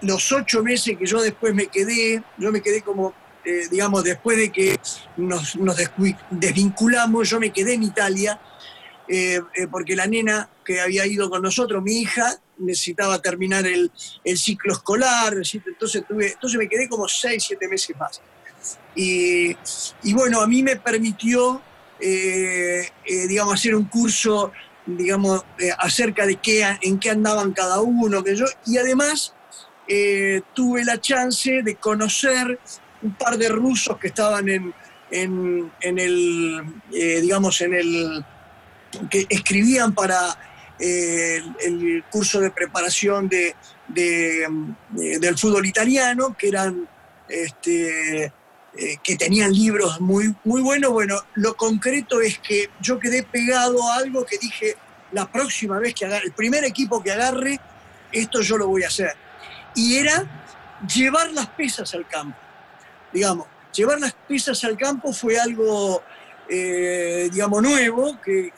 los 0.00 0.30
ocho 0.32 0.62
meses 0.62 0.96
que 0.96 1.06
yo 1.06 1.20
después 1.20 1.54
me 1.54 1.66
quedé, 1.66 2.22
yo 2.38 2.52
me 2.52 2.60
quedé 2.60 2.82
como, 2.82 3.14
eh, 3.44 3.66
digamos, 3.70 4.04
después 4.04 4.36
de 4.36 4.50
que 4.50 4.78
nos, 5.16 5.56
desvinculamos, 6.30 7.28
yo 7.28 7.40
me 7.40 7.52
quedé 7.52 7.74
en 7.74 7.82
Italia, 7.82 8.40
eh, 9.08 9.40
porque 9.70 9.96
la 9.96 10.06
nena 10.06 10.48
que 10.64 10.80
había 10.80 11.06
ido 11.06 11.28
con 11.30 11.42
nosotros, 11.42 11.82
mi 11.82 12.00
hija, 12.00 12.38
necesitaba 12.58 13.20
terminar 13.20 13.66
el, 13.66 13.90
ciclo 14.36 14.72
escolar, 14.72 15.34
entonces, 15.34 16.04
tuve, 16.06 16.32
entonces 16.32 16.58
me 16.58 16.68
quedé 16.68 16.88
como 16.88 17.08
seis, 17.08 17.44
siete 17.44 17.68
meses 17.68 17.96
más. 17.98 18.20
Y, 18.94 19.56
bueno, 20.12 20.40
a 20.40 20.46
mí 20.46 20.62
me 20.62 20.76
permitió 20.76 21.60
eh, 22.04 22.88
eh, 23.06 23.28
digamos, 23.28 23.54
hacer 23.54 23.76
un 23.76 23.84
curso, 23.84 24.50
digamos, 24.84 25.44
eh, 25.60 25.70
acerca 25.78 26.26
de 26.26 26.34
qué, 26.34 26.66
en 26.80 26.98
qué 26.98 27.10
andaban 27.10 27.52
cada 27.52 27.80
uno, 27.80 28.24
que 28.24 28.34
yo, 28.34 28.44
y 28.66 28.76
además 28.76 29.34
tuve 30.54 30.84
la 30.84 30.98
chance 30.98 31.62
de 31.62 31.74
conocer 31.76 32.58
un 33.02 33.14
par 33.14 33.36
de 33.36 33.48
rusos 33.50 33.98
que 33.98 34.06
estaban 34.06 34.48
en, 34.48 34.74
en, 35.10 35.98
el, 35.98 36.64
digamos, 36.90 37.60
en 37.60 37.74
el, 37.74 38.24
que 39.10 39.26
escribían 39.28 39.94
para 39.94 40.18
el, 40.78 42.02
curso 42.10 42.40
de 42.40 42.50
preparación 42.50 43.28
de, 43.28 43.54
del 43.88 45.38
fútbol 45.38 45.66
italiano, 45.66 46.34
que 46.38 46.48
eran 46.48 46.88
este, 47.28 48.32
eh, 48.74 48.96
que 49.02 49.16
tenían 49.16 49.52
libros 49.52 50.00
muy, 50.00 50.34
muy 50.44 50.62
buenos. 50.62 50.92
Bueno, 50.92 51.20
lo 51.34 51.54
concreto 51.54 52.22
es 52.22 52.38
que 52.38 52.70
yo 52.80 52.98
quedé 52.98 53.22
pegado 53.22 53.86
a 53.86 53.96
algo 53.96 54.24
que 54.24 54.38
dije, 54.38 54.76
la 55.12 55.30
próxima 55.30 55.78
vez 55.78 55.94
que 55.94 56.06
agarre, 56.06 56.24
el 56.26 56.32
primer 56.32 56.64
equipo 56.64 57.02
que 57.02 57.12
agarre, 57.12 57.60
esto 58.10 58.40
yo 58.40 58.56
lo 58.56 58.68
voy 58.68 58.84
a 58.84 58.88
hacer. 58.88 59.12
Y 59.74 59.96
era 59.96 60.26
llevar 60.92 61.30
las 61.32 61.48
pesas 61.48 61.92
al 61.92 62.08
campo. 62.08 62.38
Digamos, 63.12 63.46
llevar 63.74 64.00
las 64.00 64.14
pesas 64.14 64.64
al 64.64 64.78
campo 64.78 65.12
fue 65.12 65.38
algo, 65.38 66.02
eh, 66.48 67.28
digamos, 67.30 67.62
nuevo, 67.62 68.18
que, 68.24 68.52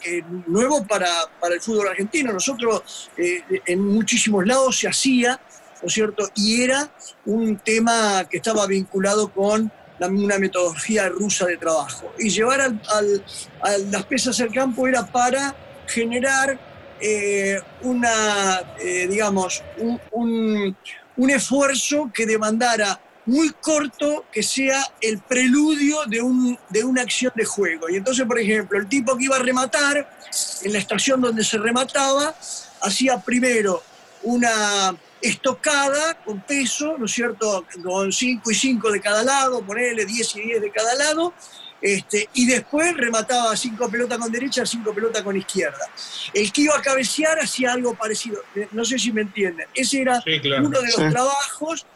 nuevo 0.46 0.86
para, 0.86 1.10
para, 1.40 1.56
el 1.56 1.60
fútbol 1.60 1.88
argentino. 1.88 2.32
Nosotros 2.32 3.10
eh, 3.16 3.42
en 3.66 3.80
muchísimos 3.80 4.46
lados 4.46 4.78
se 4.78 4.86
hacía, 4.86 5.40
¿no 5.82 5.88
es 5.88 5.92
cierto? 5.92 6.30
Y 6.36 6.62
era 6.62 6.88
un 7.26 7.56
tema 7.56 8.24
que 8.30 8.36
estaba 8.36 8.64
vinculado 8.68 9.26
con 9.32 9.72
una 10.00 10.38
metodología 10.38 11.08
rusa 11.08 11.46
de 11.46 11.56
trabajo. 11.56 12.12
Y 12.18 12.30
llevar 12.30 12.60
al, 12.60 13.24
a 13.60 13.78
las 13.90 14.04
pesas 14.04 14.40
al 14.40 14.52
campo 14.52 14.86
era 14.86 15.06
para 15.06 15.54
generar 15.86 16.58
eh, 17.00 17.60
una, 17.82 18.62
digamos, 19.08 19.62
un, 20.10 20.76
un 21.16 21.30
esfuerzo 21.30 22.10
que 22.12 22.26
demandara 22.26 23.00
muy 23.26 23.50
corto 23.60 24.26
que 24.30 24.42
sea 24.42 24.82
el 25.00 25.18
preludio 25.20 26.04
de, 26.06 26.20
un, 26.20 26.58
de 26.68 26.84
una 26.84 27.02
acción 27.02 27.32
de 27.34 27.44
juego. 27.44 27.88
Y 27.88 27.96
entonces, 27.96 28.26
por 28.26 28.38
ejemplo, 28.38 28.78
el 28.78 28.88
tipo 28.88 29.16
que 29.16 29.24
iba 29.24 29.36
a 29.36 29.40
rematar, 29.40 30.18
en 30.62 30.72
la 30.72 30.78
estación 30.78 31.20
donde 31.20 31.44
se 31.44 31.58
remataba, 31.58 32.34
hacía 32.82 33.18
primero 33.18 33.82
una 34.22 34.94
estocada 35.28 36.14
con 36.24 36.40
peso, 36.40 36.96
¿no 36.98 37.06
es 37.06 37.12
cierto?, 37.12 37.64
con 37.82 38.12
5 38.12 38.50
y 38.50 38.54
5 38.54 38.92
de 38.92 39.00
cada 39.00 39.22
lado, 39.22 39.64
ponerle 39.64 40.04
10 40.04 40.36
y 40.36 40.40
10 40.42 40.62
de 40.62 40.70
cada 40.70 40.94
lado, 40.94 41.32
este, 41.80 42.28
y 42.34 42.46
después 42.46 42.96
remataba 42.96 43.54
cinco 43.56 43.90
pelotas 43.90 44.16
con 44.16 44.32
derecha, 44.32 44.64
cinco 44.64 44.94
pelotas 44.94 45.22
con 45.22 45.36
izquierda. 45.36 45.86
El 46.32 46.50
que 46.50 46.62
iba 46.62 46.76
a 46.76 46.80
cabecear 46.80 47.38
hacía 47.38 47.72
algo 47.72 47.94
parecido, 47.94 48.40
no 48.72 48.84
sé 48.86 48.98
si 48.98 49.12
me 49.12 49.20
entienden. 49.20 49.66
Ese 49.74 50.00
era 50.00 50.22
uno 50.60 50.80
de 50.80 50.86
los 50.86 51.10
trabajos 51.10 51.86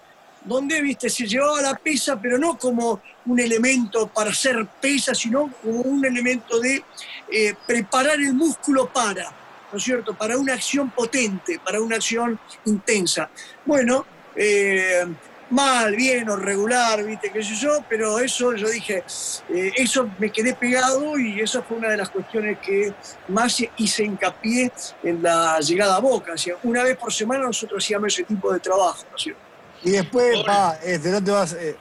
donde, 0.44 0.80
viste, 0.82 1.08
se 1.08 1.26
llevaba 1.26 1.62
la 1.62 1.74
pesa, 1.74 2.20
pero 2.20 2.38
no 2.38 2.58
como 2.58 3.00
un 3.26 3.40
elemento 3.40 4.08
para 4.08 4.30
hacer 4.30 4.66
pesa, 4.80 5.14
sino 5.14 5.50
como 5.62 5.80
un 5.80 6.04
elemento 6.04 6.60
de 6.60 6.84
eh, 7.30 7.54
preparar 7.66 8.20
el 8.20 8.34
músculo 8.34 8.92
para, 8.92 9.32
¿no 9.70 9.78
es 9.78 9.84
cierto?, 9.84 10.14
para 10.14 10.36
una 10.36 10.54
acción 10.54 10.90
potente, 10.90 11.60
para 11.64 11.80
una 11.80 11.96
acción 11.96 12.38
intensa. 12.64 13.30
Bueno, 13.64 14.04
eh, 14.36 15.04
mal, 15.50 15.94
bien 15.96 16.28
o 16.28 16.36
regular, 16.36 17.02
viste, 17.04 17.30
qué 17.30 17.42
sé 17.42 17.54
yo, 17.54 17.84
pero 17.88 18.18
eso 18.18 18.54
yo 18.54 18.68
dije, 18.68 19.04
eh, 19.48 19.72
eso 19.76 20.10
me 20.18 20.30
quedé 20.30 20.54
pegado 20.54 21.18
y 21.18 21.40
esa 21.40 21.62
fue 21.62 21.78
una 21.78 21.88
de 21.88 21.96
las 21.96 22.10
cuestiones 22.10 22.58
que 22.58 22.92
más 23.28 23.62
hice 23.76 24.04
hincapié 24.04 24.70
en 25.02 25.22
la 25.22 25.58
llegada 25.60 25.96
a 25.96 26.00
Boca. 26.00 26.34
una 26.62 26.82
vez 26.82 26.96
por 26.96 27.12
semana 27.12 27.44
nosotros 27.44 27.82
hacíamos 27.82 28.12
ese 28.12 28.24
tipo 28.24 28.52
de 28.52 28.60
trabajo, 28.60 29.04
¿no 29.10 29.34
Y 29.82 29.90
después, 29.90 30.38
pa, 30.44 30.78
este, 30.84 31.10
no 31.10 31.22
te 31.22 31.30
vas. 31.30 31.52
Eh, 31.54 31.76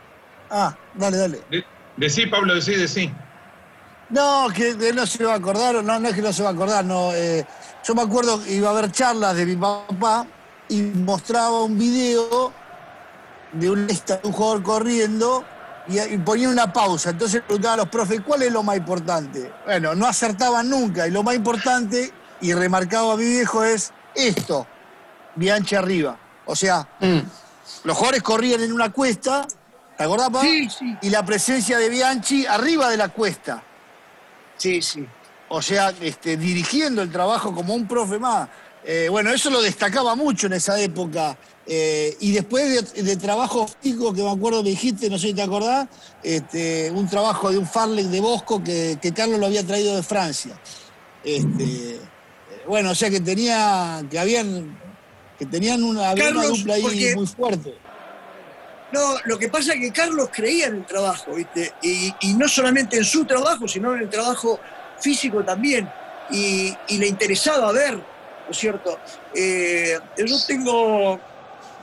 ah, 0.49 0.75
dale, 0.93 1.17
dale. 1.17 1.41
De, 1.49 1.65
decí, 1.97 2.25
Pablo, 2.27 2.55
decí, 2.55 2.75
decí. 2.75 3.11
No, 4.09 4.47
que, 4.55 4.73
no 4.93 5.05
se 5.05 5.25
va 5.25 5.33
a 5.33 5.37
acordar, 5.37 5.83
no, 5.83 5.99
no 5.99 6.07
es 6.07 6.15
que 6.15 6.21
no 6.21 6.31
se 6.31 6.41
va 6.41 6.49
a 6.49 6.53
acordar, 6.53 6.85
no. 6.85 7.13
Eh, 7.13 7.45
yo 7.87 7.95
me 7.95 8.01
acuerdo 8.01 8.43
que 8.43 8.51
iba 8.51 8.67
a 8.67 8.71
haber 8.71 8.91
charlas 8.91 9.33
de 9.33 9.45
mi 9.45 9.55
papá 9.55 10.27
y 10.67 10.81
mostraba 10.81 11.63
un 11.63 11.77
video 11.77 12.51
de 13.53 13.69
un, 13.69 13.87
un 14.23 14.31
jugador 14.33 14.61
corriendo 14.61 15.45
y, 15.87 16.17
ponía 16.17 16.49
una 16.49 16.73
pausa. 16.73 17.11
Entonces 17.11 17.41
preguntaba 17.43 17.75
a 17.75 17.77
los 17.77 17.87
profes, 17.87 18.19
¿cuál 18.27 18.41
es 18.41 18.51
lo 18.51 18.61
más 18.61 18.75
importante? 18.75 19.53
Bueno, 19.63 19.95
no 19.95 20.05
acertaban 20.05 20.69
nunca 20.69 21.07
y 21.07 21.11
lo 21.11 21.23
más 21.23 21.35
importante, 21.35 22.11
y 22.41 22.53
remarcaba 22.53 23.13
a 23.13 23.15
mi 23.15 23.23
viejo, 23.23 23.63
es 23.63 23.93
esto, 24.13 24.67
Bianchi 25.35 25.75
arriba. 25.75 26.17
O 26.45 26.57
sea, 26.57 26.85
mm. 26.99 27.19
los 27.85 27.95
jugadores 27.95 28.21
corrían 28.21 28.61
en 28.63 28.73
una 28.73 28.91
cuesta, 28.91 29.47
¿te 29.97 30.03
acordás, 30.03 30.29
Sí, 30.41 30.69
sí. 30.69 30.97
Y 31.03 31.09
la 31.09 31.23
presencia 31.23 31.77
de 31.77 31.87
Bianchi 31.87 32.45
arriba 32.45 32.89
de 32.89 32.97
la 32.97 33.07
cuesta. 33.07 33.63
Sí, 34.57 34.81
sí. 34.81 35.07
O 35.49 35.61
sea, 35.61 35.93
este, 36.01 36.37
dirigiendo 36.37 37.01
el 37.01 37.11
trabajo 37.11 37.53
como 37.53 37.73
un 37.73 37.87
profe 37.87 38.19
más. 38.19 38.49
Eh, 38.83 39.07
bueno, 39.09 39.31
eso 39.31 39.49
lo 39.49 39.61
destacaba 39.61 40.15
mucho 40.15 40.47
en 40.47 40.53
esa 40.53 40.79
época 40.79 41.37
eh, 41.69 42.15
y 42.21 42.31
después 42.31 42.93
de, 42.93 43.17
trabajo 43.17 43.67
físico 43.67 44.13
que 44.13 44.23
me 44.23 44.31
acuerdo 44.31 44.63
que 44.63 44.69
dijiste, 44.69 45.09
no 45.09 45.19
sé 45.19 45.27
si 45.27 45.33
te 45.33 45.41
acordás, 45.41 45.89
este, 46.23 46.89
un 46.91 47.09
trabajo 47.09 47.51
de 47.51 47.57
un 47.57 47.67
Farlek 47.67 48.05
de 48.05 48.21
Bosco 48.21 48.63
que, 48.63 48.97
Carlos 49.13 49.37
lo 49.37 49.47
había 49.47 49.67
traído 49.67 49.93
de 49.93 50.03
Francia. 50.03 50.57
Este, 51.25 51.99
bueno, 52.65 52.91
o 52.91 52.95
sea 52.95 53.09
que 53.09 53.19
tenía, 53.19 54.01
que 54.09 54.17
habían, 54.17 54.79
que 55.37 55.45
tenían 55.45 55.83
una, 55.83 56.15
dupla 56.15 56.75
ahí 56.75 57.13
muy 57.15 57.27
fuerte. 57.27 57.73
No, 58.93 59.17
lo 59.25 59.37
que 59.37 59.49
pasa 59.49 59.73
es 59.73 59.81
que 59.81 59.91
Carlos 59.91 60.29
creía 60.31 60.67
en 60.67 60.77
el 60.77 60.85
trabajo, 60.85 61.33
¿viste? 61.33 61.73
Y, 61.81 62.33
no 62.35 62.47
solamente 62.47 62.95
en 62.95 63.03
su 63.03 63.25
trabajo, 63.25 63.67
sino 63.67 63.93
en 63.93 64.03
el 64.03 64.09
trabajo 64.09 64.57
físico 64.99 65.43
también. 65.43 65.89
Y, 66.29 66.75
le 66.89 67.07
interesaba 67.07 67.71
ver, 67.71 67.95
¿no 67.95 68.51
es 68.51 68.57
cierto? 68.57 68.99
Eh, 69.33 69.97
yo 70.17 70.35
tengo 70.45 71.19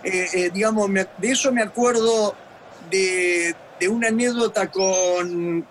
eh, 0.02 0.28
eh, 0.34 0.50
digamos, 0.52 0.90
de 0.92 1.30
eso 1.30 1.50
me 1.50 1.62
acuerdo 1.62 2.36
de, 2.90 3.54
una 3.88 4.08
anécdota 4.08 4.70
con, 4.70 5.66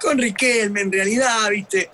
con 0.00 0.18
Riquelme, 0.18 0.82
en 0.82 0.92
realidad, 0.92 1.50
¿viste? 1.50 1.90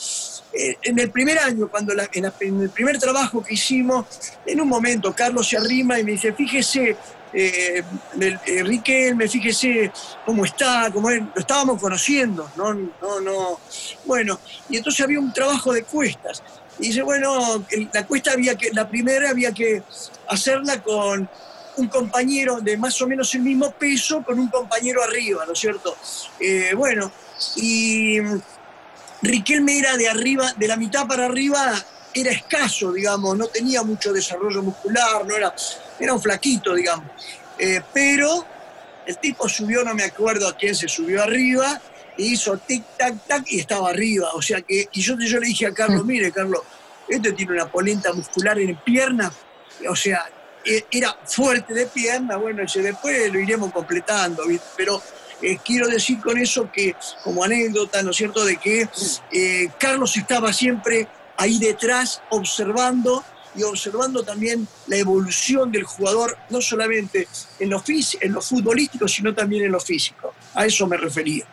En 0.52 0.98
el 0.98 1.10
primer 1.10 1.38
año, 1.38 1.68
cuando 1.68 1.92
en, 1.92 2.24
el 2.62 2.70
primer 2.70 2.98
trabajo 2.98 3.42
que 3.42 3.54
hicimos, 3.54 4.06
en 4.46 4.60
un 4.60 4.68
momento 4.68 5.14
Carlos 5.14 5.48
se 5.48 5.58
arrima 5.58 5.98
y 5.98 6.04
me 6.04 6.12
dice, 6.12 6.32
fíjese, 6.32 6.96
Riquelme, 8.64 9.28
fíjese 9.28 9.92
cómo 10.24 10.44
está, 10.44 10.90
cómo 10.92 11.10
lo 11.10 11.30
estábamos 11.36 11.80
conociendo, 11.80 12.50
no, 12.56 12.72
no, 12.72 13.20
no. 13.20 13.60
Bueno, 14.04 14.38
y 14.68 14.78
entonces 14.78 15.04
había 15.04 15.20
un 15.20 15.32
trabajo 15.32 15.72
de 15.72 15.82
cuestas. 15.84 16.42
Y 16.78 16.88
dice, 16.88 17.02
bueno, 17.02 17.64
la 17.92 18.06
cuesta 18.06 18.32
había 18.32 18.54
que, 18.54 18.70
la 18.72 18.88
primera 18.88 19.30
había 19.30 19.52
que 19.52 19.82
hacerla 20.28 20.82
con 20.82 21.28
un 21.76 21.88
compañero 21.88 22.60
de 22.60 22.76
más 22.76 23.00
o 23.02 23.06
menos 23.06 23.34
el 23.34 23.42
mismo 23.42 23.70
peso 23.72 24.22
con 24.22 24.38
un 24.38 24.48
compañero 24.48 25.02
arriba, 25.02 25.44
¿no 25.46 25.52
es 25.52 25.58
cierto? 25.58 25.96
Eh, 26.40 26.72
bueno, 26.74 27.10
y 27.56 28.18
Riquelme 29.22 29.78
era 29.78 29.96
de 29.96 30.08
arriba, 30.08 30.52
de 30.56 30.68
la 30.68 30.76
mitad 30.76 31.06
para 31.06 31.26
arriba, 31.26 31.72
era 32.16 32.30
escaso, 32.30 32.92
digamos, 32.92 33.36
no 33.36 33.46
tenía 33.48 33.82
mucho 33.82 34.12
desarrollo 34.12 34.62
muscular, 34.62 35.26
no 35.26 35.36
era, 35.36 35.54
era 36.00 36.14
un 36.14 36.20
flaquito, 36.20 36.74
digamos. 36.74 37.04
Eh, 37.58 37.82
pero 37.92 38.46
el 39.06 39.18
tipo 39.18 39.48
subió, 39.48 39.84
no 39.84 39.94
me 39.94 40.04
acuerdo 40.04 40.48
a 40.48 40.56
quién 40.56 40.74
se 40.74 40.88
subió 40.88 41.22
arriba, 41.22 41.80
e 42.16 42.22
hizo 42.22 42.56
tic, 42.58 42.84
tac, 42.96 43.26
tac, 43.26 43.44
y 43.48 43.60
estaba 43.60 43.90
arriba. 43.90 44.30
O 44.32 44.40
sea 44.40 44.62
que, 44.62 44.88
y 44.90 45.00
yo, 45.00 45.16
yo 45.18 45.38
le 45.38 45.48
dije 45.48 45.66
a 45.66 45.74
Carlos, 45.74 46.04
mm. 46.04 46.06
mire, 46.06 46.32
Carlos, 46.32 46.62
este 47.06 47.32
tiene 47.32 47.52
una 47.52 47.70
polenta 47.70 48.12
muscular 48.12 48.58
en 48.58 48.76
pierna, 48.76 49.30
o 49.88 49.94
sea, 49.94 50.26
eh, 50.64 50.84
era 50.90 51.16
fuerte 51.24 51.74
de 51.74 51.86
pierna, 51.86 52.36
bueno, 52.36 52.62
después 52.74 53.32
lo 53.32 53.38
iremos 53.38 53.72
completando, 53.72 54.42
pero 54.76 55.00
eh, 55.42 55.58
quiero 55.64 55.86
decir 55.86 56.18
con 56.20 56.38
eso 56.38 56.70
que, 56.72 56.96
como 57.22 57.44
anécdota, 57.44 58.02
¿no 58.02 58.10
es 58.10 58.16
cierto?, 58.16 58.44
de 58.44 58.56
que 58.56 58.88
eh, 59.30 59.68
Carlos 59.78 60.16
estaba 60.16 60.52
siempre 60.52 61.06
ahí 61.36 61.58
detrás 61.58 62.22
observando 62.30 63.24
y 63.56 63.62
observando 63.62 64.22
también 64.22 64.68
la 64.86 64.96
evolución 64.96 65.72
del 65.72 65.84
jugador, 65.84 66.36
no 66.50 66.60
solamente 66.60 67.26
en 67.58 67.70
lo, 67.70 67.82
en 68.20 68.32
lo 68.32 68.42
futbolístico, 68.42 69.08
sino 69.08 69.34
también 69.34 69.64
en 69.64 69.72
lo 69.72 69.80
físico. 69.80 70.34
A 70.54 70.66
eso 70.66 70.86
me 70.86 70.96
refería. 70.96 71.46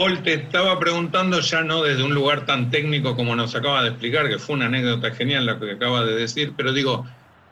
Paul, 0.00 0.22
te 0.22 0.32
estaba 0.32 0.78
preguntando 0.78 1.40
ya 1.40 1.62
no 1.62 1.82
desde 1.82 2.02
un 2.02 2.14
lugar 2.14 2.46
tan 2.46 2.70
técnico 2.70 3.14
como 3.14 3.36
nos 3.36 3.54
acaba 3.54 3.82
de 3.82 3.90
explicar, 3.90 4.28
que 4.30 4.38
fue 4.38 4.54
una 4.54 4.64
anécdota 4.64 5.10
genial 5.10 5.44
la 5.44 5.58
que 5.58 5.72
acaba 5.72 6.04
de 6.06 6.14
decir, 6.14 6.54
pero 6.56 6.72
digo, 6.72 7.06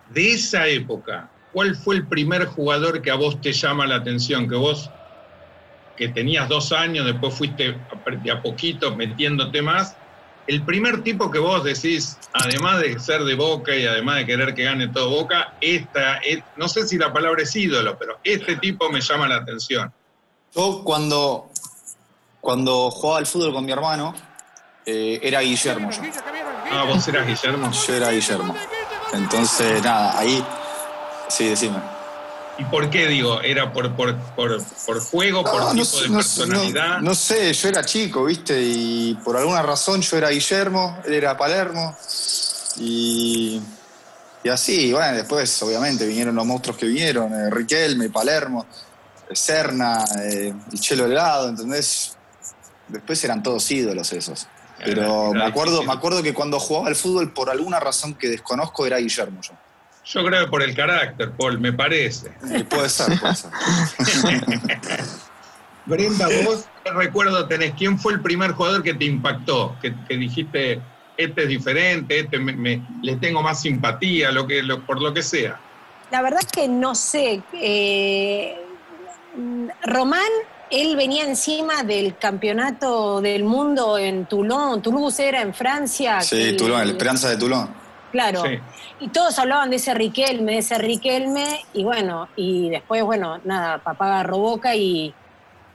de 0.08 0.32
esa 0.32 0.66
época, 0.66 1.28
¿cuál 1.52 1.76
fue 1.76 1.96
el 1.96 2.06
primer 2.06 2.46
jugador 2.46 3.02
que 3.02 3.10
a 3.10 3.16
vos 3.16 3.38
te 3.42 3.52
llama 3.52 3.86
la 3.86 3.96
atención? 3.96 4.48
Que 4.48 4.56
vos, 4.56 4.90
que 5.94 6.08
tenías 6.08 6.48
dos 6.48 6.72
años, 6.72 7.04
después 7.04 7.34
fuiste 7.34 7.76
de 8.22 8.30
a 8.30 8.40
poquito 8.40 8.96
metiéndote 8.96 9.60
más, 9.60 9.97
el 10.48 10.62
primer 10.62 11.02
tipo 11.02 11.30
que 11.30 11.38
vos 11.38 11.62
decís, 11.62 12.16
además 12.32 12.80
de 12.80 12.98
ser 12.98 13.22
de 13.24 13.34
Boca 13.34 13.76
y 13.76 13.86
además 13.86 14.16
de 14.16 14.26
querer 14.26 14.54
que 14.54 14.64
gane 14.64 14.88
todo 14.88 15.10
Boca, 15.10 15.52
esta, 15.60 16.20
no 16.56 16.68
sé 16.68 16.88
si 16.88 16.96
la 16.96 17.12
palabra 17.12 17.42
es 17.42 17.54
ídolo, 17.54 17.98
pero 17.98 18.18
este 18.24 18.56
tipo 18.56 18.90
me 18.90 19.02
llama 19.02 19.28
la 19.28 19.36
atención. 19.36 19.92
Yo 20.56 20.82
cuando, 20.82 21.50
cuando 22.40 22.90
jugaba 22.90 23.18
al 23.18 23.26
fútbol 23.26 23.52
con 23.52 23.66
mi 23.66 23.72
hermano, 23.72 24.14
eh, 24.86 25.20
era 25.22 25.40
Guillermo. 25.40 25.90
Ah, 26.70 26.84
vos 26.84 27.06
eras 27.06 27.26
Guillermo. 27.26 27.70
Yo 27.70 27.94
era 27.94 28.10
Guillermo. 28.10 28.54
Entonces, 29.12 29.82
nada, 29.82 30.18
ahí. 30.18 30.42
Sí, 31.28 31.50
decime. 31.50 31.97
¿Y 32.58 32.64
por 32.64 32.90
qué 32.90 33.06
digo? 33.06 33.40
¿Era 33.40 33.72
por, 33.72 33.94
por, 33.94 34.16
por, 34.34 34.60
por 34.84 35.00
juego, 35.00 35.44
por 35.44 35.60
no 35.62 35.70
tipo 35.72 35.84
sé, 35.84 36.02
de 36.02 36.08
no- 36.08 36.16
personalidad? 36.16 36.98
no- 37.00 37.14
sé, 37.14 37.52
yo 37.52 37.68
era 37.68 37.84
chico, 37.84 38.24
¿viste? 38.24 38.60
Y 38.60 39.14
por 39.24 39.36
alguna 39.36 39.62
razón 39.62 40.00
yo 40.02 40.16
era 40.16 40.30
Guillermo, 40.30 40.98
él 41.06 41.14
era 41.14 41.36
Palermo. 41.36 41.96
Y, 42.80 43.60
y 44.42 44.48
así, 44.48 44.92
bueno, 44.92 45.16
después 45.16 45.62
obviamente 45.62 46.06
vinieron 46.06 46.34
los 46.34 46.44
monstruos 46.46 46.76
que 46.78 46.86
vinieron, 46.86 47.32
eh, 47.32 47.48
Riquelme, 47.50 48.10
Palermo, 48.10 48.66
eh, 49.30 49.36
Serna, 49.36 50.04
eh, 50.24 50.52
el 50.72 50.80
Chelo 50.80 51.04
Delgado, 51.04 51.48
¿entendés? 51.50 52.16
Después 52.88 53.22
eran 53.22 53.42
todos 53.42 53.70
ídolos 53.70 54.12
esos. 54.12 54.46
Pero 54.84 55.30
Era 55.30 55.38
me 55.40 55.44
acuerdo, 55.44 55.72
difícil. 55.74 55.86
me 55.88 55.92
acuerdo 55.92 56.22
que 56.22 56.34
cuando 56.34 56.58
jugaba 56.58 56.88
al 56.88 56.96
fútbol, 56.96 57.32
por 57.32 57.50
alguna 57.50 57.78
razón 57.78 58.14
que 58.14 58.28
desconozco, 58.28 58.84
era 58.86 58.98
Guillermo 58.98 59.40
yo. 59.42 59.54
Yo 60.10 60.24
creo 60.24 60.44
que 60.44 60.50
por 60.50 60.62
el 60.62 60.74
carácter, 60.74 61.32
Paul, 61.32 61.58
me 61.60 61.72
parece. 61.72 62.32
Eh, 62.50 62.64
puede 62.64 62.88
ser, 62.88 63.18
puede 63.20 63.34
ser. 63.34 63.50
Brenda, 65.86 66.28
vos, 66.44 66.66
¿qué 66.84 66.90
recuerdo 66.92 67.46
tenés? 67.46 67.72
¿Quién 67.76 67.98
fue 67.98 68.12
el 68.14 68.20
primer 68.20 68.52
jugador 68.52 68.82
que 68.82 68.94
te 68.94 69.04
impactó? 69.06 69.74
Que, 69.80 69.94
que 70.06 70.16
dijiste, 70.16 70.80
este 71.16 71.42
es 71.44 71.48
diferente, 71.48 72.20
este 72.20 72.38
me, 72.38 72.52
me- 72.54 72.82
le 73.02 73.16
tengo 73.16 73.42
más 73.42 73.60
simpatía, 73.62 74.30
lo 74.30 74.46
que, 74.46 74.62
lo- 74.62 74.84
por 74.84 75.00
lo 75.00 75.12
que 75.14 75.22
sea. 75.22 75.58
La 76.10 76.22
verdad 76.22 76.40
es 76.42 76.50
que 76.52 76.68
no 76.68 76.94
sé. 76.94 77.42
eh, 77.54 78.56
Román, 79.82 80.20
él 80.70 80.96
venía 80.96 81.24
encima 81.24 81.82
del 81.84 82.16
campeonato 82.18 83.20
del 83.20 83.44
mundo 83.44 83.96
en 83.98 84.26
Toulon. 84.26 84.82
Toulouse 84.82 85.20
era 85.26 85.40
en 85.42 85.54
Francia. 85.54 86.18
que 86.18 86.24
Sí, 86.24 86.42
el- 86.42 86.56
Tulón, 86.56 86.80
la 86.86 86.92
esperanza 86.92 87.28
de 87.30 87.36
Tulón. 87.36 87.68
Claro. 88.12 88.42
Sí. 88.42 88.58
Y 89.00 89.08
todos 89.08 89.38
hablaban 89.38 89.70
de 89.70 89.76
ese 89.76 89.94
Riquelme, 89.94 90.52
de 90.52 90.58
ese 90.58 90.76
Riquelme, 90.78 91.64
y 91.72 91.84
bueno, 91.84 92.28
y 92.34 92.68
después, 92.68 93.02
bueno, 93.04 93.40
nada, 93.44 93.78
papá 93.78 94.06
agarró 94.06 94.38
boca 94.38 94.74
y, 94.74 95.14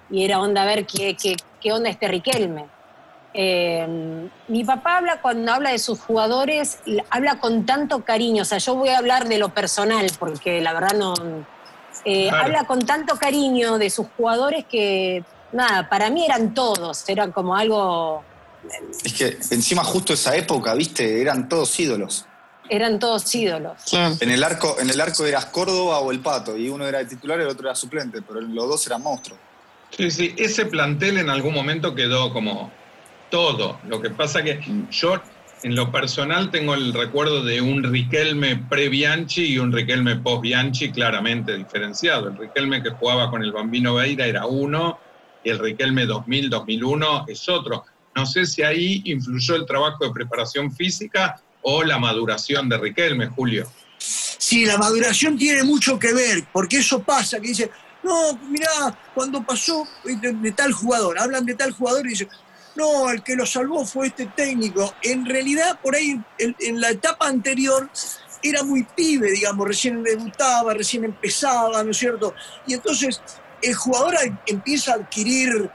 y 0.10 0.26
era 0.26 0.40
onda 0.42 0.64
a 0.64 0.66
ver 0.66 0.86
qué, 0.86 1.16
qué, 1.16 1.38
qué 1.62 1.72
onda 1.72 1.90
este 1.90 2.08
Riquelme. 2.08 2.66
Eh, 3.34 4.28
mi 4.50 4.64
papá 4.64 4.98
habla, 4.98 5.22
cuando 5.22 5.54
habla 5.54 5.72
de 5.72 5.80
sus 5.80 6.00
jugadores, 6.02 6.80
habla 7.10 7.40
con 7.40 7.66
tanto 7.66 8.04
cariño, 8.04 8.42
o 8.44 8.46
sea, 8.46 8.58
yo 8.58 8.76
voy 8.76 8.90
a 8.90 8.98
hablar 8.98 9.28
de 9.28 9.38
lo 9.38 9.50
personal, 9.50 10.06
porque 10.20 10.62
la 10.62 10.74
verdad 10.74 10.94
no... 10.94 11.14
eh, 12.06 12.28
Claro. 12.28 12.46
Habla 12.46 12.66
con 12.66 12.86
tanto 12.86 13.16
cariño 13.16 13.78
de 13.78 13.90
sus 13.90 14.08
jugadores 14.18 14.66
que, 14.66 15.24
nada, 15.54 15.88
para 15.90 16.10
mí 16.10 16.26
eran 16.26 16.54
todos, 16.54 17.08
eran 17.08 17.32
como 17.32 17.56
algo, 17.56 18.24
Es 19.04 19.14
que 19.14 19.38
encima 19.56 19.84
justo 19.84 20.14
esa 20.14 20.36
época, 20.36 20.74
viste, 20.74 21.22
eran 21.22 21.48
todos 21.48 21.80
ídolos. 21.80 22.28
Eran 22.70 23.00
todos 23.00 23.34
ídolos. 23.36 23.84
Claro. 23.90 24.16
En 24.20 24.32
el 24.32 24.44
arco, 24.44 24.78
en 24.80 24.90
el 24.90 25.00
arco 25.00 25.26
eras 25.26 25.46
Córdoba 25.48 26.00
o 26.00 26.12
el 26.12 26.20
Pato, 26.20 26.58
y 26.58 26.70
uno 26.70 26.88
era 26.88 27.00
el 27.00 27.08
titular 27.08 27.40
y 27.40 27.44
el 27.44 27.50
otro 27.50 27.68
era 27.68 27.76
suplente, 27.76 28.22
pero 28.22 28.42
los 28.42 28.68
dos 28.68 28.88
eran 28.88 29.02
monstruos. 29.02 29.40
Sí, 29.96 30.10
sí, 30.10 30.34
ese 30.38 30.66
plantel 30.66 31.20
en 31.20 31.30
algún 31.30 31.54
momento 31.54 31.94
quedó 31.94 32.34
como 32.34 32.72
todo. 33.30 33.80
Lo 33.88 34.02
que 34.02 34.10
pasa 34.10 34.44
que 34.44 34.60
yo, 34.90 35.22
en 35.62 35.76
lo 35.76 35.92
personal, 35.92 36.50
tengo 36.50 36.74
el 36.74 36.94
recuerdo 36.94 37.44
de 37.44 37.62
un 37.62 37.84
Riquelme 37.84 38.56
pre-Bianchi 38.56 39.54
y 39.54 39.60
un 39.60 39.72
Riquelme 39.72 40.16
post-Bianchi 40.16 40.92
claramente 40.92 41.56
diferenciado. 41.56 42.30
El 42.30 42.38
Riquelme 42.38 42.82
que 42.82 42.90
jugaba 42.90 43.30
con 43.30 43.44
el 43.44 43.52
Bambino 43.52 43.96
Veira 43.96 44.26
era 44.26 44.46
uno 44.46 45.00
y 45.44 45.50
el 45.50 45.60
Riquelme 45.60 46.08
2000-2001 46.08 47.26
es 47.28 47.48
otro. 47.50 47.86
No 48.16 48.26
sé 48.26 48.46
si 48.46 48.64
ahí 48.64 49.02
influyó 49.06 49.56
el 49.56 49.66
trabajo 49.66 50.06
de 50.06 50.12
preparación 50.12 50.72
física 50.72 51.40
o 51.64 51.84
la 51.84 51.98
maduración 51.98 52.70
de 52.70 52.78
Riquelme, 52.78 53.28
Julio. 53.28 53.68
Sí, 53.98 54.66
la 54.66 54.78
maduración 54.78 55.38
tiene 55.38 55.64
mucho 55.64 55.98
que 55.98 56.14
ver, 56.14 56.44
porque 56.52 56.78
eso 56.78 57.02
pasa, 57.02 57.40
que 57.40 57.48
dice, 57.48 57.72
no, 58.04 58.38
mirá, 58.50 58.98
cuando 59.16 59.42
pasó 59.44 59.88
de, 60.04 60.52
tal 60.52 60.74
jugador, 60.74 61.18
hablan 61.18 61.46
de 61.46 61.56
tal 61.56 61.72
jugador 61.72 62.06
y 62.06 62.10
dicen, 62.10 62.30
no, 62.76 63.10
el 63.10 63.24
que 63.24 63.36
lo 63.36 63.46
salvó 63.46 63.86
fue 63.86 64.08
este 64.08 64.26
técnico. 64.26 64.94
En 65.02 65.26
realidad, 65.26 65.80
por 65.82 65.96
ahí, 65.96 66.20
en, 66.38 66.56
en 66.60 66.82
la 66.82 66.90
etapa 66.90 67.28
anterior, 67.28 67.90
era 68.42 68.64
muy 68.64 68.84
pibe, 68.84 69.32
digamos, 69.32 69.66
recién 69.66 70.04
debutaba, 70.04 70.74
recién 70.74 71.06
empezaba, 71.06 71.82
¿no 71.84 71.92
es 71.92 71.98
cierto? 71.98 72.34
Y 72.68 72.74
entonces 72.74 73.22
el 73.64 73.74
jugador 73.76 74.16
empieza 74.46 74.92
a 74.92 74.96
adquirir 74.96 75.70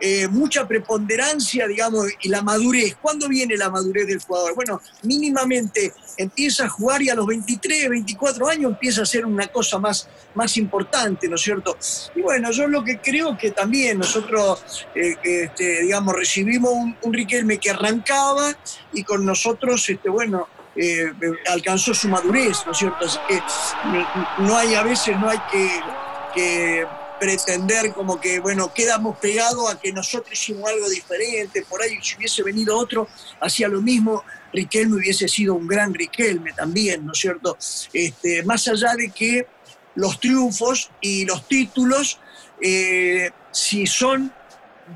eh, 0.00 0.28
mucha 0.28 0.66
preponderancia, 0.66 1.66
digamos, 1.66 2.06
y 2.22 2.28
la 2.28 2.42
madurez. 2.42 2.96
¿Cuándo 3.00 3.28
viene 3.28 3.56
la 3.56 3.68
madurez 3.70 4.06
del 4.06 4.20
jugador? 4.20 4.54
Bueno, 4.54 4.80
mínimamente 5.02 5.92
empieza 6.16 6.64
a 6.66 6.68
jugar 6.68 7.02
y 7.02 7.10
a 7.10 7.14
los 7.14 7.26
23, 7.26 7.88
24 7.88 8.48
años 8.48 8.70
empieza 8.72 9.02
a 9.02 9.06
ser 9.06 9.26
una 9.26 9.46
cosa 9.48 9.78
más, 9.78 10.08
más 10.34 10.56
importante, 10.56 11.28
¿no 11.28 11.34
es 11.36 11.42
cierto? 11.42 11.76
Y 12.14 12.22
bueno, 12.22 12.50
yo 12.52 12.66
lo 12.68 12.82
que 12.84 13.00
creo 13.00 13.36
que 13.36 13.50
también 13.50 13.98
nosotros, 13.98 14.86
eh, 14.94 15.16
este, 15.22 15.82
digamos, 15.82 16.14
recibimos 16.14 16.72
un, 16.72 16.96
Riquelme 17.12 17.58
que 17.58 17.70
arrancaba 17.70 18.56
y 18.92 19.04
con 19.04 19.24
nosotros, 19.26 19.86
este, 19.88 20.08
bueno, 20.08 20.48
eh, 20.74 21.12
alcanzó 21.50 21.92
su 21.92 22.08
madurez, 22.08 22.58
¿no 22.64 22.72
es 22.72 22.78
cierto? 22.78 23.04
Así 23.04 23.18
que 23.28 23.42
no- 23.84 24.46
no 24.46 24.56
hay, 24.56 24.74
a 24.74 24.82
veces 24.82 25.18
no 25.20 25.28
hay 25.28 25.38
que 25.50 26.86
pretender 27.22 27.92
como 27.92 28.20
que, 28.20 28.40
bueno, 28.40 28.74
quedamos 28.74 29.16
pegados 29.18 29.72
a 29.72 29.78
que 29.78 29.92
nosotros 29.92 30.32
hicimos 30.32 30.68
algo 30.68 30.88
diferente, 30.88 31.64
por 31.68 31.80
ahí 31.80 31.96
si 32.02 32.16
hubiese 32.16 32.42
venido 32.42 32.76
otro, 32.76 33.06
hacía 33.40 33.68
lo 33.68 33.80
mismo, 33.80 34.24
Riquelme 34.52 34.96
hubiese 34.96 35.28
sido 35.28 35.54
un 35.54 35.68
gran 35.68 35.94
Riquelme 35.94 36.52
también, 36.52 37.06
¿no 37.06 37.12
es 37.12 37.18
cierto? 37.20 37.56
Este, 37.92 38.42
más 38.42 38.66
allá 38.66 38.96
de 38.96 39.10
que 39.10 39.46
los 39.94 40.18
triunfos 40.18 40.90
y 41.00 41.24
los 41.24 41.46
títulos, 41.46 42.18
eh, 42.60 43.30
si 43.52 43.86
son 43.86 44.32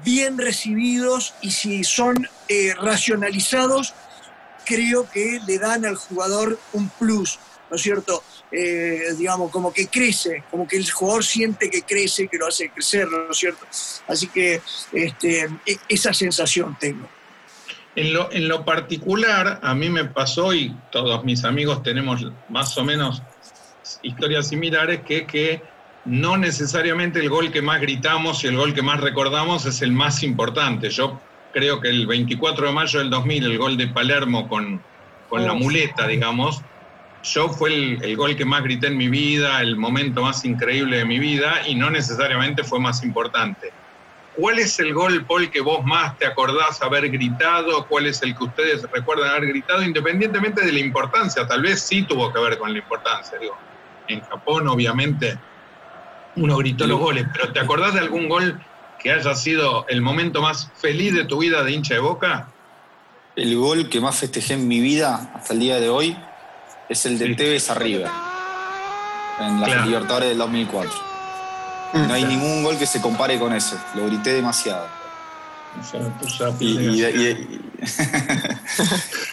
bien 0.05 0.37
recibidos 0.37 1.33
y 1.43 1.53
si 1.53 1.85
son 1.85 2.29
eh, 2.49 2.75
racionalizados, 2.75 3.95
creo 4.65 5.09
que 5.09 5.39
le 5.47 5.61
dan 5.61 5.85
al 5.85 5.95
jugador 5.95 6.59
un 6.73 6.89
plus, 6.89 7.39
¿no 7.71 7.77
es 7.77 7.83
cierto? 7.83 8.23
Eh, 8.51 9.15
digamos, 9.17 9.51
como 9.51 9.73
que 9.73 9.89
crece, 9.89 10.45
como 10.51 10.67
que 10.67 10.77
el 10.77 10.91
jugador 10.91 11.25
siente 11.25 11.69
que 11.71 11.83
crece, 11.83 12.29
que 12.29 12.39
lo 12.39 12.47
hace 12.47 12.71
crecer, 12.71 13.09
¿no 13.09 13.31
es 13.31 13.37
cierto? 13.37 13.67
Así 14.09 14.29
que 14.29 14.61
este, 14.93 15.49
e- 15.67 15.79
esa 15.89 16.13
sensación 16.13 16.77
tengo. 16.79 17.09
En 17.95 18.13
lo, 18.13 18.31
en 18.31 18.47
lo 18.47 18.65
particular, 18.65 19.59
a 19.63 19.75
mí 19.75 19.89
me 19.89 20.05
pasó, 20.05 20.53
y 20.53 20.77
todos 20.91 21.25
mis 21.25 21.45
amigos 21.45 21.83
tenemos 21.83 22.25
más 22.51 22.77
o 22.77 22.85
menos 22.85 23.23
historias 24.03 24.49
similares, 24.49 25.01
que, 25.07 25.27
que 25.27 25.63
no 26.05 26.37
necesariamente 26.37 27.19
el 27.21 27.31
gol 27.31 27.51
que 27.51 27.63
más 27.63 27.81
gritamos 27.81 28.45
y 28.45 28.49
el 28.49 28.57
gol 28.57 28.75
que 28.75 28.83
más 28.83 29.01
recordamos 29.01 29.67
es 29.67 29.83
el 29.83 29.93
más 29.93 30.23
importante. 30.23 30.91
Yo 30.91 31.21
creo 31.53 31.81
que 31.81 31.89
el 31.89 32.07
24 32.07 32.67
de 32.67 32.73
mayo 32.73 32.99
del 32.99 33.11
2000, 33.11 33.45
el 33.45 33.59
gol 33.59 33.77
de 33.77 33.89
Palermo 33.89 34.47
con, 34.47 34.83
con 35.29 35.45
la 35.45 35.55
Uf. 35.55 35.61
muleta, 35.61 36.07
digamos, 36.07 36.61
yo 37.27 37.49
fue 37.49 37.75
el, 37.75 38.17
gol 38.17 38.37
que 38.37 38.45
más 38.45 38.63
grité 38.63 38.87
en 38.87 38.97
mi 38.97 39.09
vida, 39.09 39.61
el 39.61 39.77
momento 39.77 40.23
más 40.23 40.45
increíble 40.45 40.99
de 40.99 41.05
mi 41.05 41.19
vida, 41.19 41.67
y 41.67 41.75
no 41.75 41.91
necesariamente 41.91 42.63
fue 42.63 42.79
más 42.79 43.03
importante. 43.03 43.73
¿Cuál 44.37 44.59
es 44.59 44.79
el 44.79 44.93
gol, 44.95 45.25
Paul, 45.25 45.51
que 45.51 45.61
vos 45.61 45.85
más 45.85 46.17
te 46.19 46.27
acordás 46.27 46.81
haber 46.83 47.11
gritado? 47.11 47.87
¿Cuál 47.87 48.07
es 48.07 48.23
el 48.23 48.37
que 48.37 48.45
ustedes 48.45 48.83
recuerdan 48.93 49.31
haber 49.31 49.49
gritado? 49.49 49.83
Independientemente 49.83 50.65
de 50.65 50.73
la 50.73 50.79
importancia, 50.79 51.47
tal 51.47 51.63
vez 51.63 51.81
sí 51.81 52.03
tuvo 52.03 52.33
que 52.33 52.39
ver 52.39 52.59
con 52.59 52.73
la 52.73 52.79
importancia. 52.79 53.39
Digo, 53.39 53.57
en 54.09 54.21
Japón, 54.21 54.69
obviamente, 54.69 55.39
uno 56.37 56.57
gritó 56.59 56.87
los 56.87 57.01
goles, 57.01 57.27
pero 57.33 57.53
¿te 57.53 57.61
acordás 57.61 57.95
de 57.95 58.01
algún 58.01 58.29
gol 58.29 58.61
que 59.01 59.11
haya 59.11 59.35
sido 59.35 59.87
el 59.89 60.01
momento 60.01 60.43
más 60.43 60.71
feliz 60.77 61.15
de 61.15 61.25
tu 61.25 61.39
vida 61.39 61.65
de 61.65 61.73
hincha 61.73 61.95
de 61.95 62.01
boca? 62.01 62.49
El 63.35 63.57
gol 63.57 63.89
que 63.89 64.01
más 64.01 64.19
festejé 64.19 64.55
en 64.55 64.69
mi 64.69 64.81
vida 64.81 65.33
hasta 65.35 65.55
el 65.55 65.61
día 65.61 65.81
de 65.81 65.89
hoy 65.89 66.17
es 66.89 67.07
el 67.07 67.19
de 67.19 67.27
Sí. 67.27 67.37
Tevez 67.37 67.71
a 67.71 67.75
River, 67.75 68.09
en 69.41 69.61
la 69.61 69.67
Claro. 69.67 69.85
Libertadores 69.87 70.29
del 70.31 70.39
2004. 70.39 70.91
No 71.95 72.13
hay 72.15 72.25
ningún 72.25 72.63
gol 72.65 72.77
que 72.79 72.87
se 72.87 73.01
compare 73.01 73.39
con 73.39 73.55
ese, 73.55 73.77
lo 73.95 74.07
grité 74.07 74.33
demasiado. 74.33 74.87
Se 75.91 75.99
me 75.99 76.11
puso 76.11 76.47
la 76.47 76.55
Y, 76.59 76.79
y- 76.79 77.05
y- 77.05 77.61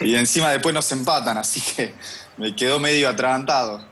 y 0.00 0.14
encima 0.16 0.50
después 0.50 0.74
nos 0.74 0.90
empatan, 0.92 1.38
así 1.38 1.60
que 1.60 1.94
me 2.36 2.54
quedó 2.54 2.78
medio 2.78 3.08
atrantado. 3.08 3.84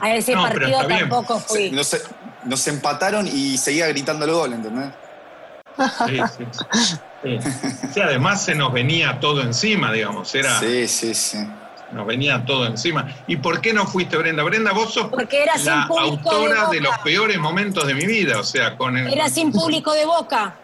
A 0.00 0.14
ese 0.14 0.34
No, 0.34 0.42
partido 0.42 0.86
tampoco 0.86 1.38
fui. 1.40 1.70
Nos, 1.70 1.96
nos 2.44 2.66
empataron 2.68 3.26
y 3.26 3.56
seguía 3.58 3.86
gritando 3.88 4.24
el 4.24 4.32
gol, 4.32 4.52
¿entendés? 4.54 4.90
Sí, 6.06 6.20
sí, 6.36 6.44
sí. 6.50 6.96
Sí. 7.22 7.38
Sí, 7.94 8.00
además 8.00 8.44
se 8.44 8.54
nos 8.54 8.72
venía 8.72 9.20
todo 9.20 9.42
encima, 9.42 9.92
digamos. 9.92 10.34
Era, 10.34 10.58
Sí, 10.60 10.88
sí, 10.88 11.14
sí. 11.14 11.38
Nos 11.92 12.06
venía 12.06 12.44
todo 12.44 12.66
encima. 12.66 13.06
¿Y 13.26 13.36
por 13.36 13.60
qué 13.60 13.72
no 13.72 13.86
fuiste, 13.86 14.16
Brenda? 14.16 14.42
Brenda, 14.42 14.72
vos 14.72 14.92
sos 14.92 15.08
Porque 15.08 15.44
sin 15.56 15.64
la 15.66 15.86
público 15.88 16.30
autora 16.30 16.68
de 16.70 16.80
los 16.80 16.98
peores 16.98 17.38
momentos 17.38 17.86
de 17.86 17.94
mi 17.94 18.04
vida. 18.06 18.38
O 18.38 18.44
sea, 18.44 18.76
con 18.76 18.96
el- 18.96 19.12
Era 19.12 19.28
sin 19.28 19.52
público 19.52 19.92
de 19.92 20.04
boca. 20.04 20.54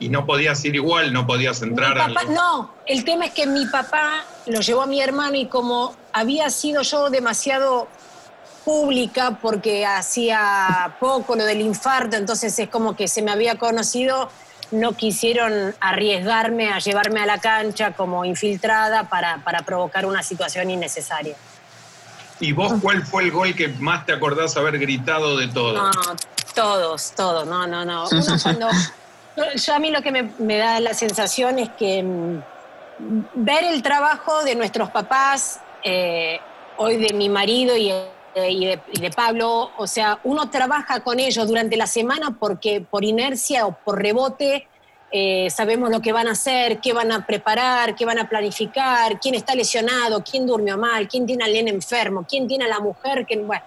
Y 0.00 0.08
no 0.08 0.26
podías 0.26 0.64
ir 0.64 0.74
igual, 0.74 1.12
no 1.12 1.24
podías 1.26 1.62
entrar 1.62 1.96
al- 1.96 2.12
papá- 2.14 2.26
no, 2.30 2.74
el 2.86 3.04
tema 3.04 3.26
es 3.26 3.32
que 3.32 3.46
mi 3.46 3.66
papá 3.66 4.24
lo 4.46 4.60
llevó 4.60 4.82
a 4.82 4.86
mi 4.86 5.00
hermano 5.00 5.36
y 5.36 5.46
como 5.46 5.94
había 6.12 6.50
sido 6.50 6.82
yo 6.82 7.08
demasiado 7.10 7.86
pública 8.64 9.38
porque 9.40 9.84
hacía 9.86 10.96
poco 11.00 11.36
lo 11.36 11.44
del 11.44 11.60
infarto, 11.60 12.16
entonces 12.16 12.56
es 12.58 12.68
como 12.68 12.96
que 12.96 13.08
se 13.08 13.22
me 13.22 13.30
había 13.32 13.56
conocido, 13.56 14.28
no 14.72 14.94
quisieron 14.94 15.74
arriesgarme 15.80 16.72
a 16.72 16.78
llevarme 16.78 17.20
a 17.20 17.26
la 17.26 17.38
cancha 17.38 17.92
como 17.92 18.24
infiltrada 18.24 19.08
para, 19.08 19.38
para 19.38 19.62
provocar 19.62 20.06
una 20.06 20.22
situación 20.22 20.70
innecesaria. 20.70 21.36
¿Y 22.40 22.52
vos 22.52 22.72
cuál 22.82 23.04
fue 23.06 23.24
el 23.24 23.30
gol 23.30 23.54
que 23.54 23.68
más 23.68 24.04
te 24.04 24.12
acordás 24.12 24.56
haber 24.56 24.78
gritado 24.78 25.36
de 25.36 25.48
todo? 25.48 25.74
No, 25.74 25.90
todos, 26.54 27.12
todos, 27.12 27.46
no, 27.46 27.66
no, 27.66 27.84
no. 27.84 28.08
Uno 28.10 28.22
cuando, 28.42 28.68
yo 29.54 29.74
a 29.74 29.78
mí 29.78 29.90
lo 29.90 30.02
que 30.02 30.10
me, 30.10 30.32
me 30.38 30.56
da 30.56 30.80
la 30.80 30.94
sensación 30.94 31.58
es 31.58 31.68
que 31.70 32.02
mm, 32.02 32.42
ver 33.34 33.64
el 33.64 33.82
trabajo 33.82 34.42
de 34.42 34.54
nuestros 34.54 34.90
papás, 34.90 35.60
eh, 35.84 36.40
hoy 36.76 36.96
de 36.96 37.12
mi 37.14 37.28
marido 37.28 37.76
y, 37.76 37.90
eh, 37.90 38.08
y 38.34 38.66
de, 38.66 38.80
y 38.92 39.00
de 39.00 39.10
Pablo, 39.10 39.70
o 39.76 39.86
sea, 39.86 40.18
uno 40.24 40.50
trabaja 40.50 41.00
con 41.00 41.20
ellos 41.20 41.46
durante 41.46 41.76
la 41.76 41.86
semana 41.86 42.36
porque 42.38 42.80
por 42.80 43.04
inercia 43.04 43.66
o 43.66 43.72
por 43.72 44.00
rebote 44.00 44.68
eh, 45.14 45.50
sabemos 45.50 45.90
lo 45.90 46.00
que 46.00 46.10
van 46.10 46.26
a 46.26 46.32
hacer, 46.32 46.80
qué 46.80 46.94
van 46.94 47.12
a 47.12 47.26
preparar, 47.26 47.94
qué 47.94 48.06
van 48.06 48.18
a 48.18 48.30
planificar, 48.30 49.20
quién 49.20 49.34
está 49.34 49.54
lesionado, 49.54 50.24
quién 50.24 50.46
durmió 50.46 50.78
mal, 50.78 51.06
quién 51.06 51.26
tiene 51.26 51.44
al 51.44 51.52
nene 51.52 51.70
enfermo, 51.70 52.24
quién 52.26 52.48
tiene 52.48 52.64
a 52.64 52.68
la 52.68 52.80
mujer. 52.80 53.26
Bueno. 53.44 53.62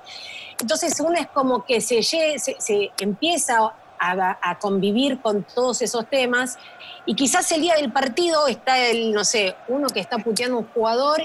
Entonces 0.60 1.00
uno 1.00 1.14
es 1.20 1.28
como 1.28 1.64
que 1.64 1.82
se, 1.82 2.02
se, 2.02 2.40
se 2.40 2.92
empieza 3.00 3.60
a, 4.00 4.38
a 4.42 4.58
convivir 4.58 5.22
con 5.22 5.44
todos 5.44 5.84
esos 5.84 6.10
temas 6.10 6.58
y 7.06 7.14
quizás 7.14 7.52
el 7.52 7.62
día 7.62 7.76
del 7.76 7.92
partido 7.92 8.48
está 8.48 8.80
el, 8.80 9.14
no 9.14 9.24
sé, 9.24 9.56
uno 9.68 9.88
que 9.90 10.00
está 10.00 10.18
puteando 10.18 10.58
a 10.58 10.60
un 10.62 10.68
jugador 10.70 11.22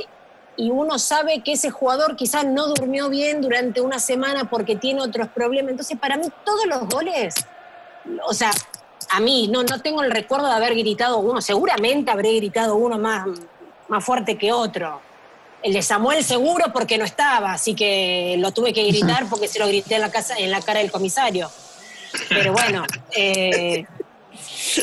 y 0.60 0.70
uno 0.70 0.98
sabe 0.98 1.40
que 1.40 1.52
ese 1.52 1.70
jugador 1.70 2.16
quizás 2.16 2.44
no 2.44 2.66
durmió 2.66 3.08
bien 3.08 3.40
durante 3.40 3.80
una 3.80 3.98
semana 3.98 4.50
porque 4.50 4.76
tiene 4.76 5.00
otros 5.00 5.28
problemas. 5.28 5.70
Entonces 5.70 5.98
para 5.98 6.18
mí 6.18 6.26
todos 6.44 6.66
los 6.66 6.86
goles, 6.86 7.34
o 8.26 8.34
sea, 8.34 8.50
a 9.08 9.20
mí 9.20 9.48
no, 9.48 9.62
no 9.62 9.80
tengo 9.80 10.02
el 10.02 10.10
recuerdo 10.10 10.48
de 10.48 10.52
haber 10.52 10.74
gritado 10.74 11.18
uno, 11.18 11.40
seguramente 11.40 12.10
habré 12.10 12.36
gritado 12.36 12.76
uno 12.76 12.98
más, 12.98 13.26
más 13.88 14.04
fuerte 14.04 14.36
que 14.36 14.52
otro. 14.52 15.00
El 15.62 15.72
de 15.72 15.80
Samuel 15.80 16.22
seguro 16.22 16.66
porque 16.74 16.98
no 16.98 17.06
estaba, 17.06 17.54
así 17.54 17.74
que 17.74 18.36
lo 18.38 18.52
tuve 18.52 18.74
que 18.74 18.84
gritar 18.84 19.26
porque 19.30 19.48
se 19.48 19.58
lo 19.58 19.66
grité 19.66 19.94
en 19.94 20.02
la, 20.02 20.10
casa, 20.10 20.36
en 20.36 20.50
la 20.50 20.60
cara 20.60 20.80
del 20.80 20.90
comisario. 20.90 21.50
Pero 22.28 22.52
bueno, 22.52 22.84
eh, 23.16 23.86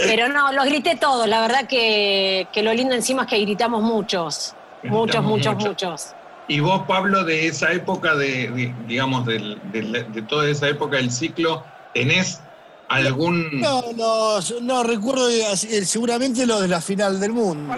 pero 0.06 0.28
no, 0.28 0.52
los 0.54 0.66
grité 0.66 0.96
todos. 0.96 1.28
La 1.28 1.42
verdad 1.42 1.68
que, 1.68 2.48
que 2.52 2.64
lo 2.64 2.74
lindo 2.74 2.96
encima 2.96 3.24
es 3.24 3.30
que 3.30 3.40
gritamos 3.40 3.84
muchos, 3.84 4.56
muchos, 4.84 5.24
muchos, 5.24 5.54
mucho. 5.56 5.68
muchos. 5.70 6.14
Y 6.48 6.60
vos, 6.62 6.84
Pablo, 6.88 7.24
de 7.26 7.48
esa 7.48 7.72
época, 7.74 8.16
de, 8.16 8.50
de- 8.52 8.76
digamos, 8.88 9.26
del- 9.26 9.60
de, 9.72 10.22
toda 10.24 10.48
esa 10.50 10.68
época 10.70 10.96
del 10.98 11.12
ciclo, 11.12 11.64
¿tenés 11.94 12.40
algún... 12.88 13.60
No, 13.60 13.84
los- 13.98 14.62
no, 14.62 14.82
recuerdo 14.84 15.28
eh, 15.30 15.44
seguramente 15.58 16.46
los 16.46 16.62
de 16.62 16.70
la 16.70 16.80
final 16.80 17.20
del 17.20 17.34
mundo. 17.34 17.76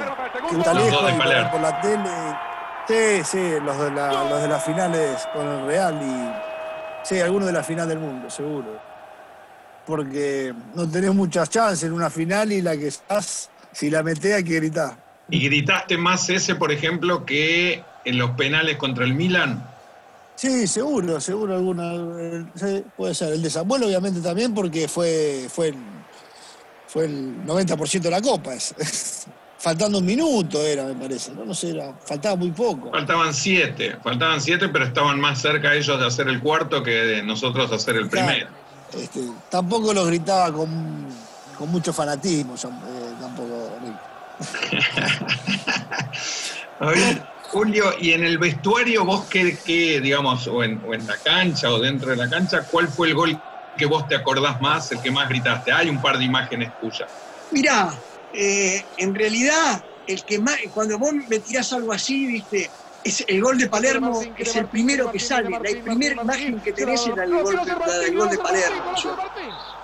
Que 0.49 0.57
está 0.57 0.73
Los 0.75 0.85
de 0.85 1.13
Palermo. 1.17 1.51
por 1.51 1.61
la 1.61 1.81
tele. 1.81 2.09
Sí, 2.87 3.23
sí, 3.23 3.53
los 3.63 3.77
de, 3.79 3.91
la- 3.91 4.23
los 4.29 4.41
de 4.41 4.47
las 4.47 4.63
finales 4.63 5.27
con 5.33 5.47
el 5.47 5.65
Real 5.65 5.99
y. 6.01 6.49
Sí, 7.07 7.19
algunos 7.19 7.47
de 7.47 7.53
la 7.53 7.63
final 7.63 7.87
del 7.87 7.97
mundo, 7.99 8.29
seguro. 8.29 8.77
Porque 9.85 10.53
no 10.75 10.87
tenés 10.87 11.13
muchas 11.13 11.49
chances 11.49 11.83
en 11.83 11.93
una 11.93 12.09
final 12.09 12.51
y 12.51 12.61
la 12.61 12.77
que 12.77 12.87
estás, 12.87 13.49
si 13.71 13.89
la 13.89 14.03
metés 14.03 14.35
hay 14.35 14.43
que 14.43 14.55
gritar. 14.57 14.95
¿Y 15.31 15.39
gritaste 15.39 15.97
más 15.97 16.29
ese, 16.29 16.55
por 16.55 16.71
ejemplo, 16.71 17.25
que 17.25 17.83
en 18.05 18.17
los 18.17 18.31
penales 18.31 18.77
contra 18.77 19.05
el 19.05 19.13
Milan? 19.13 19.65
Sí, 20.35 20.67
seguro, 20.67 21.19
seguro 21.19 21.55
alguna. 21.55 21.93
eh, 21.95 22.45
sí, 22.55 22.83
puede 22.95 23.13
ser. 23.13 23.33
El 23.33 23.41
de 23.43 23.49
Samuel, 23.49 23.83
obviamente, 23.83 24.21
también, 24.21 24.53
porque 24.53 24.87
fue, 24.87 25.47
fue, 25.53 25.67
el, 25.69 25.75
fue 26.87 27.05
el 27.05 27.45
90% 27.45 27.99
de 27.99 28.09
la 28.11 28.21
copa. 28.21 28.51
Faltando 29.57 29.97
un 29.97 30.05
minuto 30.05 30.61
era, 30.65 30.85
me 30.85 30.93
parece. 30.95 31.33
No, 31.33 31.43
no 31.43 31.53
sé, 31.53 31.71
era, 31.71 31.93
faltaba 32.05 32.37
muy 32.37 32.51
poco. 32.51 32.89
Faltaban 32.91 33.33
siete, 33.33 33.97
faltaban 34.01 34.39
siete, 34.39 34.69
pero 34.69 34.85
estaban 34.85 35.19
más 35.19 35.41
cerca 35.41 35.73
ellos 35.75 35.99
de 35.99 36.07
hacer 36.07 36.29
el 36.29 36.39
cuarto 36.39 36.81
que 36.81 36.91
de 36.91 37.23
nosotros 37.23 37.69
hacer 37.73 37.97
el 37.97 38.09
Claro. 38.09 38.27
primero. 38.29 38.49
Este, 38.97 39.19
tampoco 39.51 39.93
los 39.93 40.07
gritaba 40.07 40.53
con, 40.53 40.69
con 41.57 41.69
mucho 41.69 41.91
fanatismo. 41.91 42.55
A 46.79 46.91
ver, 46.91 47.23
Julio, 47.41 47.93
y 47.99 48.13
en 48.13 48.23
el 48.23 48.37
vestuario 48.37 49.03
vos 49.03 49.27
qué, 49.29 49.57
qué, 49.65 49.99
digamos, 49.99 50.47
o 50.47 50.63
en, 50.63 50.81
o 50.85 50.93
en 50.93 51.05
la 51.05 51.17
cancha 51.17 51.71
o 51.71 51.79
dentro 51.79 52.11
de 52.11 52.15
la 52.15 52.29
cancha, 52.29 52.63
¿cuál 52.69 52.87
fue 52.87 53.09
el 53.09 53.15
gol 53.15 53.41
que 53.75 53.85
vos 53.85 54.07
te 54.07 54.15
acordás 54.15 54.61
más, 54.61 54.91
el 54.91 55.01
que 55.01 55.11
más 55.11 55.27
gritaste? 55.27 55.71
Hay 55.71 55.89
un 55.89 56.01
par 56.01 56.17
de 56.17 56.25
imágenes 56.25 56.71
tuyas. 56.79 57.09
Mirá, 57.51 57.89
eh, 58.31 58.85
en 58.97 59.13
realidad, 59.13 59.83
el 60.05 60.23
que 60.23 60.39
más, 60.39 60.57
cuando 60.73 60.97
vos 60.97 61.11
me 61.27 61.39
tirás 61.39 61.73
algo 61.73 61.91
así, 61.91 62.25
viste, 62.27 62.71
es 63.03 63.23
el 63.27 63.41
gol 63.41 63.57
de 63.57 63.69
Palermo 63.69 64.21
es 64.37 64.55
el 64.55 64.67
primero 64.69 65.11
que 65.11 65.19
sale. 65.19 65.49
La 65.49 65.59
primera 65.59 66.21
imagen 66.21 66.61
que 66.61 66.73
tenés 66.73 67.07
era 67.07 67.23
el 67.23 67.31
gol, 67.31 67.59
de- 67.65 67.71
la 67.87 67.97
del 67.99 68.17
gol 68.17 68.29
de 68.29 68.37
Palermo. 68.37 68.93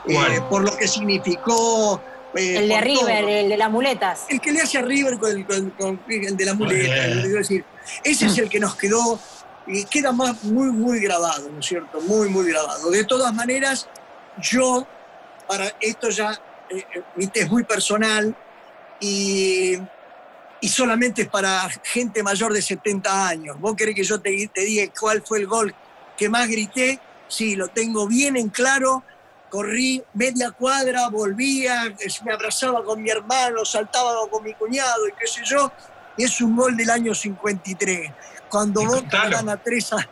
Eh, 0.08 0.40
por 0.50 0.64
lo 0.64 0.76
que 0.78 0.88
significó. 0.88 2.04
Eh, 2.36 2.58
El 2.58 2.68
de 2.70 2.82
River, 2.82 3.22
todo. 3.22 3.30
el 3.30 3.50
de 3.50 3.58
las 3.58 3.72
muletas. 3.72 4.26
El 4.30 4.40
que 4.42 4.52
le 4.52 4.62
hace 4.62 4.78
a 4.78 4.82
River 4.82 5.18
con, 5.18 5.32
el- 5.32 5.46
con- 5.46 5.70
con- 5.72 6.02
el 6.08 6.36
de 6.38 6.46
la 6.46 6.54
Muy 6.54 6.68
muleta. 6.68 6.94
bien. 7.08 7.20
es 7.20 7.32
decir, 7.34 7.66
ese 8.04 8.26
es 8.28 8.38
el 8.38 8.50
que 8.50 8.60
nos 8.60 8.76
quedó, 8.76 9.20
y 9.68 9.84
queda 9.86 10.12
más 10.12 10.44
muy, 10.44 10.68
muy 10.72 11.00
grabado, 11.00 11.50
¿no 11.50 11.60
es 11.60 11.66
cierto? 11.66 12.00
Muy, 12.02 12.30
muy 12.30 12.48
grabado. 12.52 12.92
De 12.92 13.04
todas 13.04 13.34
maneras, 13.34 13.88
yo, 14.38 14.86
para 15.48 15.72
esto 15.80 16.10
ya, 16.10 16.32
eh, 16.70 16.84
eh, 16.96 17.02
mi 17.16 17.28
test 17.28 17.46
es 17.46 17.52
muy 17.52 17.64
personal 17.64 18.36
y, 19.00 19.74
y 20.62 20.70
solamente 20.70 21.24
es 21.24 21.30
para 21.30 21.68
gente 21.84 22.22
mayor 22.24 22.54
de 22.54 22.62
70 22.62 23.28
años. 23.28 23.60
¿Vos 23.60 23.76
querés 23.76 23.96
que 23.96 24.04
yo 24.04 24.20
te, 24.22 24.50
te 24.54 24.62
diga 24.62 24.84
cuál 25.00 25.24
fue 25.26 25.40
el 25.40 25.48
gol 25.48 25.74
que 26.18 26.30
más 26.30 26.48
grité? 26.48 27.00
Sí, 27.28 27.56
lo 27.56 27.68
tengo 27.70 28.08
bien 28.08 28.38
en 28.38 28.50
claro 28.50 29.04
corrí 29.56 30.04
media 30.14 30.52
cuadra, 30.52 31.08
volvía, 31.08 31.96
me 32.26 32.34
abrazaba 32.34 32.84
con 32.84 33.02
mi 33.02 33.10
hermano, 33.10 33.64
saltaba 33.64 34.28
con 34.30 34.44
mi 34.44 34.54
cuñado 34.54 35.08
y 35.08 35.14
qué 35.14 35.26
sé 35.28 35.42
yo, 35.46 35.72
y 36.18 36.26
es 36.26 36.42
un 36.42 36.58
gol 36.58 36.76
del 36.76 36.90
año 36.90 37.16
53. 37.16 38.12
Cuando 38.50 38.82
Y 38.82 38.86
Boca 38.86 39.30
gana 39.30 39.56
3 39.56 39.94
a... 39.94 40.10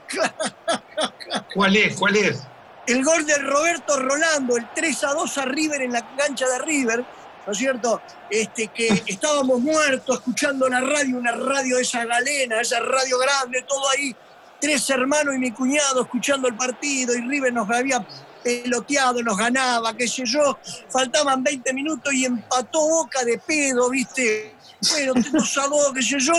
¿Cuál 1.53 1.75
es? 1.75 1.97
¿Cuál 1.97 2.15
es? 2.15 2.41
El 2.87 3.03
gol 3.03 3.25
de 3.25 3.37
Roberto 3.37 3.99
Rolando, 3.99 4.55
el 4.55 4.65
3 4.73 5.03
a 5.03 5.13
2 5.13 5.37
a 5.37 5.45
River 5.45 5.81
en 5.81 5.91
la 5.91 6.15
cancha 6.15 6.47
de 6.47 6.59
River, 6.59 7.03
¿no 7.45 7.51
es 7.51 7.57
cierto? 7.57 8.01
Este, 8.29 8.69
que 8.69 8.87
estábamos 9.07 9.59
muertos 9.59 10.19
escuchando 10.19 10.69
la 10.69 10.79
radio, 10.79 11.17
una 11.17 11.33
radio 11.33 11.75
de 11.75 11.81
esa 11.81 12.05
galena, 12.05 12.61
esa 12.61 12.79
radio 12.79 13.17
grande, 13.17 13.61
todo 13.67 13.89
ahí, 13.89 14.15
tres 14.61 14.89
hermanos 14.89 15.35
y 15.35 15.39
mi 15.39 15.51
cuñado 15.51 16.03
escuchando 16.03 16.47
el 16.47 16.55
partido 16.55 17.13
y 17.13 17.21
River 17.27 17.51
nos 17.51 17.69
había 17.69 18.05
peloteado, 18.43 19.21
nos 19.23 19.37
ganaba, 19.37 19.95
qué 19.95 20.07
sé 20.07 20.23
yo, 20.25 20.57
faltaban 20.89 21.43
20 21.43 21.73
minutos 21.73 22.13
y 22.13 22.25
empató 22.25 22.79
Boca 22.87 23.23
de 23.23 23.37
pedo, 23.39 23.89
¿viste? 23.89 24.55
Bueno, 24.91 25.13
2 25.31 25.57
a 25.57 25.67
2, 25.67 25.93
qué 25.95 26.01
sé 26.03 26.19
yo, 26.19 26.33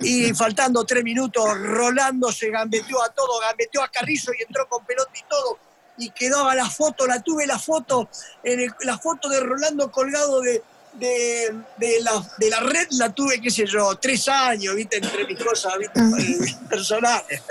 y 0.00 0.32
faltando 0.32 0.84
tres 0.84 1.02
minutos, 1.02 1.44
Rolando 1.58 2.30
se 2.30 2.48
gambeteó 2.50 3.02
a 3.02 3.08
todo, 3.08 3.40
gambeteó 3.40 3.82
a 3.82 3.88
Carrizo 3.88 4.30
y 4.38 4.42
entró 4.42 4.68
con 4.68 4.84
pelota 4.86 5.10
y 5.14 5.28
todo, 5.28 5.58
y 5.98 6.10
quedaba 6.10 6.54
la 6.54 6.70
foto, 6.70 7.06
la 7.08 7.20
tuve 7.20 7.44
la 7.46 7.58
foto, 7.58 8.08
en 8.44 8.60
el- 8.60 8.74
la 8.82 8.96
foto 8.98 9.28
de 9.28 9.40
Rolando 9.40 9.90
colgado 9.90 10.40
de, 10.40 10.62
de, 10.92 11.52
de 11.76 12.00
la, 12.02 12.24
de 12.38 12.50
la 12.50 12.60
red, 12.60 12.86
la 12.92 13.12
tuve, 13.12 13.40
qué 13.40 13.50
sé 13.50 13.66
yo, 13.66 13.92
tres 13.96 14.28
años, 14.28 14.76
¿viste? 14.76 14.98
Entre 14.98 15.26
mis 15.26 15.42
cosas, 15.42 15.74
¿viste? 15.78 16.00
Personales. 16.68 17.42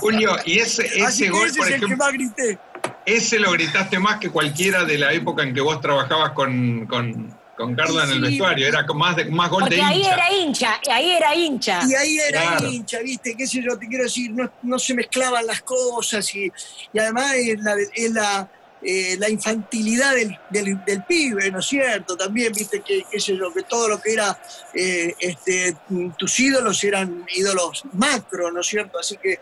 Julio, 0.00 0.36
y 0.44 0.60
ese, 0.60 0.84
Así 0.84 1.02
ese 1.02 1.24
que 1.24 1.30
gol, 1.30 1.48
ese 1.48 1.58
por 1.58 1.68
es 1.68 1.74
el 1.74 1.86
que 1.88 1.96
más 1.96 2.12
grité. 2.12 2.58
Ese 3.06 3.38
lo 3.38 3.52
gritaste 3.52 3.98
más 3.98 4.18
que 4.18 4.30
cualquiera 4.30 4.84
de 4.84 4.98
la 4.98 5.12
época 5.12 5.42
en 5.42 5.54
que 5.54 5.60
vos 5.60 5.80
trabajabas 5.80 6.30
con, 6.32 6.86
con, 6.86 7.34
con 7.56 7.74
Carla 7.74 8.04
en 8.04 8.10
el 8.10 8.20
vestuario. 8.20 8.66
Era 8.66 8.84
más, 8.94 9.16
de, 9.16 9.26
más 9.26 9.50
gol 9.50 9.64
de 9.64 9.70
Porque 9.70 9.82
ahí 9.82 9.98
hincha. 10.00 10.14
era 10.14 10.32
hincha, 10.32 10.80
ahí 10.92 11.10
era 11.10 11.34
hincha. 11.34 11.80
Y 11.88 11.94
ahí 11.94 12.18
era 12.18 12.40
Claro. 12.42 12.68
hincha, 12.70 12.98
¿viste? 13.00 13.34
¿Qué 13.36 13.46
sé 13.46 13.62
yo? 13.62 13.78
Te 13.78 13.86
quiero 13.86 14.04
decir, 14.04 14.30
no, 14.32 14.50
no 14.62 14.78
se 14.78 14.94
mezclaban 14.94 15.46
las 15.46 15.62
cosas 15.62 16.34
y, 16.34 16.50
y 16.92 16.98
además 16.98 17.32
es 17.34 17.60
la, 17.60 17.74
es 17.94 18.10
la, 18.12 18.48
eh, 18.86 19.16
la 19.18 19.30
infantilidad 19.30 20.14
del, 20.14 20.38
del, 20.84 21.02
pibe, 21.04 21.50
¿no 21.50 21.60
es 21.60 21.66
cierto? 21.66 22.16
También, 22.16 22.52
¿viste? 22.52 22.82
Que, 22.82 23.04
qué 23.10 23.18
sé 23.18 23.34
yo, 23.36 23.52
que 23.52 23.62
todo 23.62 23.88
lo 23.88 23.98
que 24.00 24.12
era, 24.12 24.38
eh, 24.74 25.14
este, 25.18 25.74
tus 26.18 26.38
ídolos 26.40 26.84
eran 26.84 27.24
ídolos 27.34 27.82
macro, 27.94 28.52
¿no 28.52 28.60
es 28.60 28.66
cierto? 28.66 28.98
Así 28.98 29.16
que, 29.16 29.40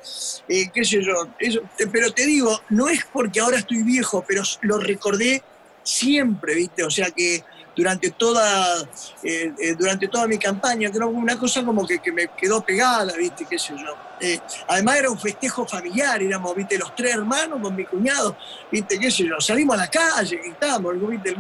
eh, 0.49 0.71
qué 0.73 0.85
sé 0.85 1.03
yo, 1.03 1.29
eso, 1.41 1.61
pero 1.91 2.13
te 2.13 2.25
digo, 2.25 2.61
no 2.71 2.89
es 2.89 3.01
porque 3.13 3.41
ahora 3.41 3.59
estoy 3.59 3.83
viejo, 3.83 4.25
pero 4.27 4.43
lo 4.61 4.79
recordé 4.79 5.43
siempre, 5.83 6.55
¿viste? 6.55 6.85
O 6.85 6.91
sea 6.91 7.11
que 7.11 7.43
durante 7.75 8.11
toda, 8.11 8.83
eh, 9.23 9.53
eh, 9.59 9.75
durante 9.79 10.09
toda 10.09 10.27
mi 10.27 10.39
campaña, 10.39 10.91
creo 10.91 11.11
que 11.11 11.17
una 11.17 11.39
cosa 11.39 11.65
como 11.65 11.87
que, 11.87 12.01
me 12.13 12.29
quedó 12.29 12.63
pegada, 12.63 13.13
¿viste? 13.17 13.47
¿Qué 13.49 13.59
sé 13.59 13.75
yo? 13.77 13.97
Eh, 14.21 14.39
además 14.69 14.97
era 14.97 15.11
un 15.11 15.19
festejo 15.19 15.67
familiar, 15.67 16.23
éramos, 16.23 16.55
¿viste? 16.55 16.79
Los 16.79 16.95
tres 16.95 17.15
hermanos 17.15 17.61
con 17.63 17.75
mi 17.75 17.85
cuñado, 17.85 18.37
¿viste? 18.71 18.99
¿Qué 18.99 19.11
sé 19.11 19.25
yo? 19.25 19.41
Salimos 19.41 19.75
a 19.77 19.79
la 19.79 19.89
calle, 19.89 20.37
gritamos, 20.37 20.95
¿viste? 21.09 21.35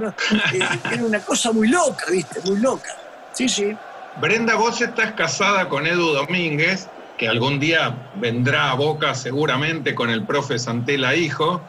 era 0.91 1.05
una 1.05 1.21
cosa 1.21 1.53
muy 1.53 1.69
loca, 1.69 2.07
¿viste? 2.11 2.41
Muy 2.45 2.61
loca. 2.61 2.97
Sí, 3.33 3.49
sí. 3.49 3.77
Brenda, 4.21 4.57
vos 4.57 4.81
estás 4.81 5.13
casada 5.13 5.69
con 5.69 5.87
Edu 5.87 6.13
Domínguez, 6.13 6.89
que 7.17 7.29
algún 7.29 7.61
día 7.61 8.11
vendrá 8.17 8.71
a 8.71 8.75
Boca 8.75 9.15
seguramente 9.15 9.95
con 9.95 10.11
el 10.11 10.25
profe 10.25 10.59
Santela 10.59 11.15
hijo. 11.15 11.63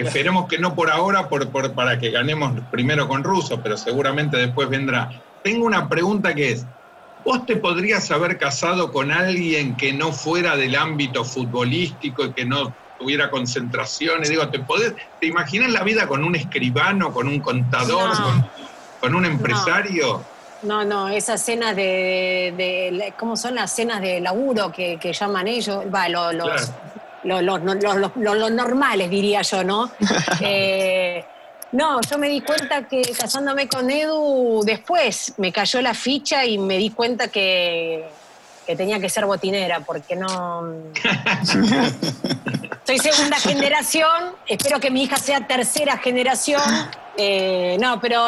Esperemos 0.00 0.48
que 0.48 0.58
no 0.58 0.74
por 0.74 0.90
ahora, 0.90 1.28
por, 1.28 1.50
para 1.72 1.98
que 1.98 2.10
ganemos 2.10 2.52
primero 2.70 3.08
con 3.08 3.24
Russo, 3.24 3.60
pero 3.62 3.76
seguramente 3.76 4.36
después 4.36 4.68
vendrá. 4.68 5.10
Tengo 5.42 5.66
una 5.66 5.88
pregunta 5.88 6.34
que 6.34 6.52
es, 6.52 6.66
¿vos 7.24 7.46
te 7.46 7.56
podrías 7.56 8.10
haber 8.10 8.38
casado 8.38 8.92
con 8.92 9.10
alguien 9.10 9.76
que 9.76 9.92
no 9.92 10.12
fuera 10.12 10.56
del 10.56 10.76
ámbito 10.76 11.24
futbolístico 11.24 12.26
y 12.26 12.32
que 12.32 12.44
no 12.44 12.74
tuviera 12.98 13.30
concentraciones? 13.30 14.28
Digo, 14.28 14.48
¿te, 14.48 14.60
podés, 14.60 14.94
¿te 15.20 15.26
imaginas 15.26 15.70
la 15.70 15.82
vida 15.82 16.06
con 16.06 16.24
un 16.24 16.34
escribano, 16.34 17.12
con 17.12 17.28
un 17.28 17.40
contador, 17.40 18.10
con, 19.00 19.14
un 19.14 19.24
empresario? 19.24 20.22
No. 20.62 20.84
No, 20.84 21.08
esas 21.08 21.42
cenas 21.42 21.74
de, 21.74 23.14
¿cómo 23.18 23.34
son 23.34 23.54
las 23.54 23.74
cenas 23.74 24.02
de 24.02 24.20
laburo 24.20 24.70
que, 24.70 24.98
llaman 25.18 25.48
ellos? 25.48 25.84
Va, 25.92 26.06
los, 26.10 26.70
los, 27.24 28.50
normales, 28.50 29.10
diría 29.10 29.42
yo, 29.42 29.64
¿no? 29.64 29.90
Eh, 30.42 31.24
no, 31.72 32.00
yo 32.00 32.18
me 32.18 32.28
di 32.28 32.40
cuenta 32.40 32.88
que 32.88 33.02
casándome 33.16 33.68
con 33.68 33.88
Edu, 33.90 34.62
después 34.64 35.34
me 35.36 35.52
cayó 35.52 35.80
la 35.80 35.94
ficha 35.94 36.44
y 36.44 36.58
me 36.58 36.78
di 36.78 36.90
cuenta 36.90 37.28
que, 37.28 38.08
tenía 38.76 39.00
que 39.00 39.08
ser 39.08 39.26
botinera, 39.26 39.80
porque 39.80 40.14
no... 40.14 40.62
Soy 42.84 42.98
segunda 42.98 43.36
generación, 43.36 44.34
espero 44.46 44.80
que 44.80 44.90
mi 44.90 45.02
hija 45.02 45.16
sea 45.16 45.46
tercera 45.46 45.98
generación. 45.98 46.62
Eh, 47.16 47.76
no, 47.80 48.00
pero 48.00 48.18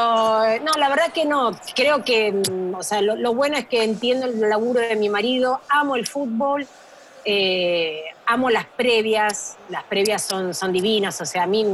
no, 0.63 0.73
la 0.79 0.89
verdad 0.89 1.13
que 1.13 1.25
no. 1.25 1.53
Creo 1.75 2.05
que, 2.05 2.43
o 2.77 2.83
sea, 2.83 3.01
lo, 3.01 3.35
bueno 3.35 3.57
es 3.57 3.67
que 3.67 3.83
entiendo 3.83 4.27
el 4.27 4.41
laburo 4.41 4.81
de 4.81 4.97
mi 4.97 5.09
marido, 5.09 5.61
amo 5.69 5.97
el 5.97 6.07
fútbol. 6.07 6.67
Eh, 7.25 8.03
amo 8.27 8.51
las 8.51 8.67
previas, 8.67 9.57
las 9.69 9.85
previas 9.85 10.23
son, 10.23 10.55
son 10.55 10.73
divinas, 10.73 11.21
o 11.21 11.27
sea, 11.27 11.45
a 11.45 11.47
mí 11.47 11.65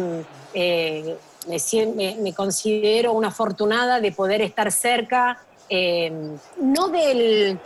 eh, 0.54 1.16
me, 1.46 2.34
considero 2.34 3.12
una 3.12 3.28
afortunada 3.28 4.00
de 4.00 4.12
poder 4.12 4.42
estar 4.42 4.70
cerca, 4.72 5.38
eh, 5.70 6.12
no 6.60 6.88
del, 6.88 7.58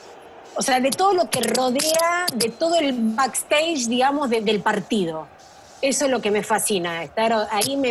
o 0.56 0.62
sea, 0.62 0.80
de 0.80 0.90
todo 0.90 1.12
lo 1.14 1.30
que 1.30 1.40
rodea, 1.40 2.26
de 2.34 2.50
todo 2.50 2.76
el 2.76 2.92
backstage, 2.92 3.88
digamos, 3.88 4.30
del 4.30 4.60
partido. 4.60 5.26
Eso 5.80 6.04
es 6.04 6.10
lo 6.12 6.20
que 6.20 6.30
me 6.30 6.44
fascina, 6.44 7.02
estar 7.02 7.48
ahí 7.50 7.76
me, 7.76 7.90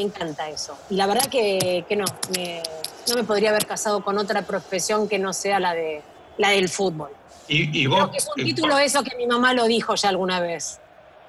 encanta 0.00 0.48
eso. 0.48 0.76
Y 0.90 0.96
la 0.96 1.06
verdad 1.06 1.26
que, 1.26 1.84
no, 1.96 2.04
no 2.04 3.14
me 3.14 3.22
podría 3.22 3.50
haber 3.50 3.66
casado 3.66 4.02
con 4.02 4.18
otra 4.18 4.42
profesión 4.42 5.08
que 5.08 5.20
no 5.20 5.32
sea 5.32 5.60
la, 5.60 5.74
de, 5.74 6.02
la 6.38 6.48
del 6.48 6.68
fútbol. 6.68 7.10
Y, 7.48 7.86
vos, 7.86 8.10
es 8.14 8.28
un 8.36 8.44
título 8.44 8.78
eso 8.78 9.02
que 9.02 9.16
mi 9.16 9.26
mamá 9.26 9.52
lo 9.54 9.64
dijo 9.66 9.94
ya 9.94 10.08
alguna 10.08 10.40
vez. 10.40 10.80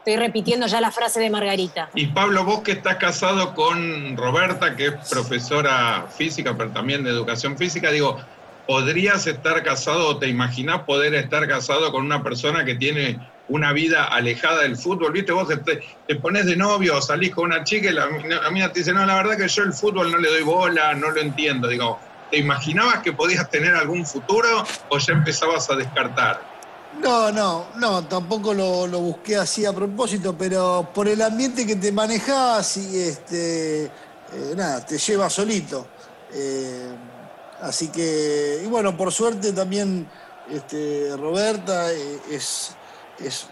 Estoy 0.05 0.17
repitiendo 0.17 0.67
ya 0.67 0.79
la 0.81 0.91
frase 0.91 1.19
de 1.19 1.29
Margarita. 1.29 1.89
Y 1.95 2.07
Pablo, 2.07 2.43
vos 2.43 2.61
que 2.61 2.73
estás 2.73 2.97
casado 2.97 3.55
con 3.55 4.15
Roberta, 4.15 4.75
que 4.75 4.87
es 4.87 4.93
profesora 5.09 6.05
física, 6.15 6.55
pero 6.55 6.69
también 6.69 7.03
de 7.03 7.09
educación 7.09 7.57
física, 7.57 7.89
digo, 7.89 8.19
¿podrías 8.67 9.25
estar 9.25 9.63
casado 9.63 10.09
o 10.09 10.17
te 10.17 10.27
imaginás 10.27 10.81
poder 10.81 11.15
estar 11.15 11.47
casado 11.47 11.91
con 11.91 12.05
una 12.05 12.21
persona 12.21 12.63
que 12.63 12.75
tiene 12.75 13.19
una 13.47 13.73
vida 13.73 14.03
alejada 14.05 14.61
del 14.61 14.77
fútbol? 14.77 15.11
¿Viste? 15.11 15.31
Vos 15.31 15.47
te, 15.47 15.81
te 16.07 16.15
pones 16.17 16.45
de 16.45 16.55
novio 16.55 16.97
o 16.97 17.01
salís 17.01 17.33
con 17.33 17.45
una 17.45 17.63
chica 17.63 17.89
y 17.89 17.93
la, 17.93 18.05
la 18.05 18.71
te 18.71 18.79
dice, 18.79 18.93
no, 18.93 19.05
la 19.07 19.15
verdad 19.15 19.37
que 19.37 19.47
yo 19.47 19.63
el 19.63 19.73
fútbol 19.73 20.11
no 20.11 20.19
le 20.19 20.29
doy 20.29 20.43
bola, 20.43 20.93
no 20.93 21.09
lo 21.09 21.19
entiendo. 21.19 21.67
Digo, 21.67 21.99
¿Te 22.31 22.37
imaginabas 22.37 22.99
que 22.99 23.13
podías 23.13 23.49
tener 23.49 23.75
algún 23.75 24.05
futuro 24.05 24.63
o 24.89 24.97
ya 24.97 25.13
empezabas 25.13 25.69
a 25.69 25.75
descartar? 25.75 26.55
No, 27.01 27.31
no, 27.31 27.67
no, 27.75 28.05
tampoco 28.07 28.53
lo, 28.53 28.87
busqué 28.87 29.35
así 29.35 29.65
a 29.65 29.73
propósito, 29.73 30.35
pero 30.37 30.89
por 30.93 31.07
el 31.07 31.21
ambiente 31.21 31.65
que 31.65 31.75
te 31.75 31.91
manejas 31.91 32.77
y 32.77 32.99
este, 32.99 33.85
eh, 33.85 33.91
nada, 34.55 34.85
te 34.85 34.97
lleva 34.97 35.29
solito. 35.29 35.87
Eh, 36.33 36.87
así 37.61 37.89
que, 37.89 38.61
y 38.63 38.67
bueno, 38.67 38.95
por 38.95 39.11
suerte 39.11 39.51
también 39.51 40.07
este, 40.49 41.15
Roberta 41.17 41.91
eh, 41.91 42.19
es, 42.31 42.75
es 43.19 43.47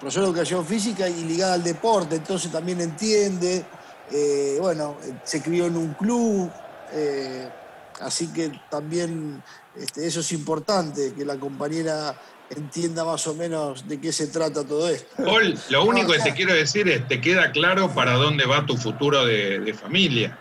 profesora 0.00 0.26
de 0.26 0.32
educación 0.32 0.66
física 0.66 1.08
y 1.08 1.24
ligada 1.24 1.54
al 1.54 1.62
deporte, 1.62 2.16
entonces 2.16 2.50
también 2.50 2.80
entiende, 2.80 3.64
bueno, 4.60 4.96
se 5.22 5.40
crió 5.42 5.66
en 5.66 5.76
un 5.76 5.94
club. 5.94 6.50
Así 8.00 8.32
que 8.32 8.52
también 8.70 9.42
este, 9.76 10.06
eso 10.06 10.20
es 10.20 10.32
importante, 10.32 11.14
que 11.14 11.24
la 11.24 11.36
compañera 11.36 12.14
entienda 12.50 13.04
más 13.04 13.26
o 13.26 13.34
menos 13.34 13.88
de 13.88 14.00
qué 14.00 14.12
se 14.12 14.28
trata 14.28 14.64
todo 14.64 14.88
esto. 14.88 15.24
Paul, 15.24 15.58
lo 15.70 15.84
único 15.84 16.12
que 16.12 16.20
te 16.20 16.34
quiero 16.34 16.54
decir 16.54 16.88
es, 16.88 17.06
te 17.08 17.20
queda 17.20 17.50
claro 17.50 17.90
para 17.90 18.12
dónde 18.12 18.46
va 18.46 18.66
tu 18.66 18.76
futuro 18.76 19.24
de, 19.26 19.74
familia. 19.80 20.38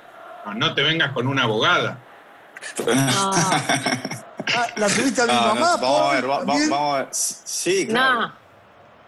No 0.55 0.73
te 0.73 0.83
vengas 0.83 1.13
con 1.13 1.27
una 1.27 1.43
abogada. 1.43 1.99
Ah, 2.85 4.67
¿La 4.75 4.87
tuviste 4.87 5.21
a 5.21 5.25
mi 5.25 5.31
mamá? 5.31 5.77
vamos 5.77 6.01
a 6.01 6.13
ver, 6.15 6.27
vamos, 6.27 6.71
a 6.71 6.97
ver. 6.97 7.07
Sí, 7.11 7.87
claro. 7.87 8.21
No. 8.21 8.33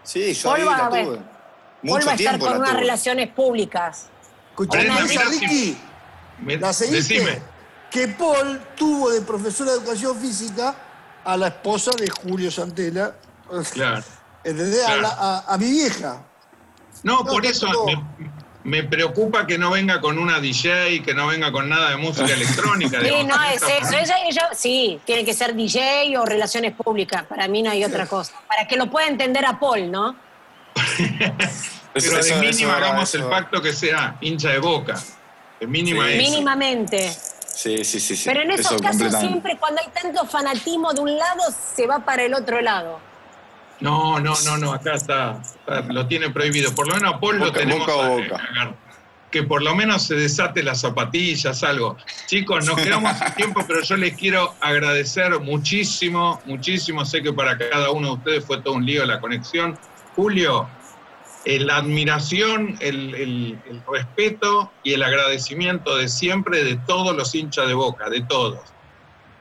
Sí, 0.01 0.33
yo 0.33 0.49
Paul 0.49 0.65
la 0.65 0.89
tuve. 0.89 1.19
Mucho 1.81 2.09
a 2.09 2.13
estar 2.13 2.39
con 2.39 2.57
unas 2.57 2.73
relaciones 2.73 3.29
públicas. 3.29 4.07
Escuchame, 4.51 5.01
Ricky. 5.29 5.77
¿La 6.59 6.71
seguiste? 6.73 7.15
Decime 7.15 7.54
que 7.95 8.09
Paul 8.09 8.59
tuvo 8.75 9.09
de 9.09 9.21
profesora 9.21 9.71
de 9.71 9.77
educación 9.77 10.19
física 10.19 10.75
a 11.23 11.37
la 11.37 11.47
esposa 11.47 11.91
de 11.97 12.09
Julio 12.09 12.51
Santela. 12.51 13.15
Claro. 13.71 14.03
A, 14.43 15.55
mi 15.57 15.71
vieja. 15.71 16.21
No, 17.03 17.23
por 17.23 17.45
eso 17.45 17.67
me, 18.65 18.83
preocupa 18.83 19.47
que 19.47 19.57
no 19.57 19.71
venga 19.71 20.01
con 20.01 20.19
una 20.19 20.41
DJ, 20.41 21.03
que 21.03 21.13
no 21.13 21.27
venga 21.27 21.53
con 21.53 21.69
nada 21.69 21.91
de 21.91 21.95
música 21.95 22.33
electrónica. 22.33 22.99
Sí, 22.99 23.23
no, 23.23 23.43
es 23.45 23.63
eso. 23.63 24.41
sí, 24.53 24.99
tiene 25.05 25.23
que 25.23 25.33
ser 25.33 25.55
DJ 25.55 26.17
o 26.17 26.25
relaciones 26.25 26.73
públicas. 26.73 27.23
Para 27.23 27.47
mí 27.47 27.63
no 27.63 27.71
hay 27.71 27.85
otra 27.85 28.07
cosa. 28.07 28.33
Para 28.45 28.67
que 28.67 28.75
lo 28.75 28.91
pueda 28.91 29.07
entender 29.07 29.45
a 29.45 29.57
Paul, 29.57 29.89
¿no? 29.89 30.17
Pero 31.93 32.21
de 32.21 32.35
mínima 32.41 32.75
hagamos 32.75 33.15
el 33.15 33.23
pacto 33.23 33.61
que 33.61 33.71
sea 33.71 34.17
hincha 34.19 34.49
de 34.49 34.59
boca. 34.59 35.01
De 35.61 35.67
mínima 35.67 36.07
Mínimamente. 36.07 37.15
Sí, 37.55 37.85
sí, 37.85 37.99
sí. 37.99 38.21
Pero 38.25 38.41
en 38.41 38.51
esos 38.51 38.81
casos 38.81 39.13
siempre 39.19 39.57
cuando 39.57 39.81
hay 39.81 39.87
tanto 39.89 40.25
fanatismo 40.25 40.93
de 40.93 41.01
un 41.01 41.17
lado, 41.17 41.41
se 41.75 41.87
va 41.87 42.03
para 42.03 42.23
el 42.23 42.33
otro 42.33 42.59
lado. 42.61 42.99
No, 43.79 44.19
no, 44.19 44.33
no, 44.45 44.57
no, 44.57 44.73
acá 44.73 44.93
está, 44.93 45.41
lo 45.89 46.05
tiene 46.07 46.29
prohibido. 46.29 46.73
Por 46.75 46.87
lo 46.87 46.95
menos 46.95 47.13
a 47.13 47.19
Paul 47.19 47.39
lo 47.39 47.51
tenemos 47.51 47.87
boca 47.87 48.39
que 49.35 49.43
por 49.43 49.61
lo 49.61 49.75
menos 49.75 50.03
se 50.03 50.15
desate 50.15 50.63
las 50.63 50.79
zapatillas, 50.79 51.61
algo. 51.61 51.97
Chicos, 52.25 52.65
nos 52.65 52.77
quedamos 52.77 53.17
sin 53.19 53.33
tiempo, 53.33 53.65
pero 53.67 53.81
yo 53.81 53.97
les 53.97 54.15
quiero 54.15 54.55
agradecer 54.61 55.37
muchísimo, 55.41 56.41
muchísimo. 56.45 57.03
Sé 57.03 57.21
que 57.21 57.33
para 57.33 57.57
cada 57.57 57.91
uno 57.91 58.07
de 58.07 58.13
ustedes 58.13 58.45
fue 58.45 58.61
todo 58.61 58.75
un 58.75 58.85
lío 58.85 59.05
la 59.05 59.19
conexión. 59.19 59.77
Julio, 60.15 60.69
la 61.45 61.77
admiración, 61.77 62.77
el, 62.79 63.59
respeto 63.87 64.71
y 64.83 64.93
el 64.93 65.03
agradecimiento 65.03 65.95
de 65.95 66.07
siempre 66.09 66.63
de 66.63 66.75
todos 66.87 67.15
los 67.15 67.35
hinchas 67.35 67.67
de 67.67 67.75
Boca, 67.75 68.09
de 68.09 68.21
todos. 68.21 68.59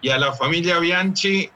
Y 0.02 0.10
a 0.10 0.18
la 0.18 0.34
familia 0.34 0.78
Bianchi, 0.78 1.50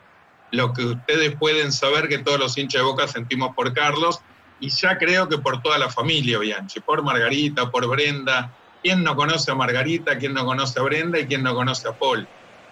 lo 0.51 0.73
que 0.73 0.85
ustedes 0.85 1.37
pueden 1.37 1.71
saber 1.71 2.09
que 2.09 2.19
todos 2.19 2.39
los 2.39 2.57
hinchas 2.57 2.81
de 2.81 2.87
Boca 2.87 3.07
sentimos 3.07 3.55
por 3.55 3.75
Carlos, 3.75 4.21
y 4.61 4.71
ya 4.71 4.99
creo 4.99 5.29
que 5.29 5.39
por 5.39 5.63
toda 5.63 5.79
la 5.79 5.91
familia 5.91 6.39
Bianchi, 6.39 6.81
por 6.81 7.03
Margarita, 7.03 7.71
por 7.71 7.87
Brenda. 7.87 8.51
¿Quién 8.83 9.05
no 9.05 9.15
conoce 9.17 9.51
a 9.51 9.55
Margarita? 9.55 10.19
¿Quién 10.19 10.35
no 10.35 10.45
conoce 10.45 10.81
a 10.81 10.83
Brenda? 10.83 11.19
¿Y 11.19 11.27
quién 11.27 11.43
no 11.43 11.55
conoce 11.55 11.89
a 11.89 11.93
Paul? 11.93 12.27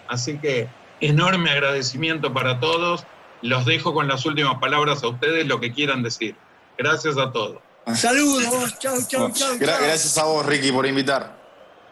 Así 0.07 0.37
que 0.37 0.67
enorme 0.99 1.51
agradecimiento 1.51 2.33
para 2.33 2.59
todos. 2.59 3.05
Los 3.41 3.65
dejo 3.65 3.93
con 3.93 4.07
las 4.07 4.25
últimas 4.25 4.57
palabras 4.57 5.03
a 5.03 5.09
ustedes, 5.09 5.47
lo 5.47 5.59
que 5.59 5.71
quieran 5.71 6.03
decir. 6.03 6.35
Gracias 6.77 7.17
a 7.17 7.31
todos. 7.31 7.66
Saludos, 7.95 8.77
chau, 8.79 8.97
chau, 9.07 9.31
chau. 9.31 9.57
Gracias 9.59 10.17
a 10.17 10.25
vos, 10.25 10.45
Ricky, 10.45 10.71
por 10.71 10.85
invitar. 10.85 11.37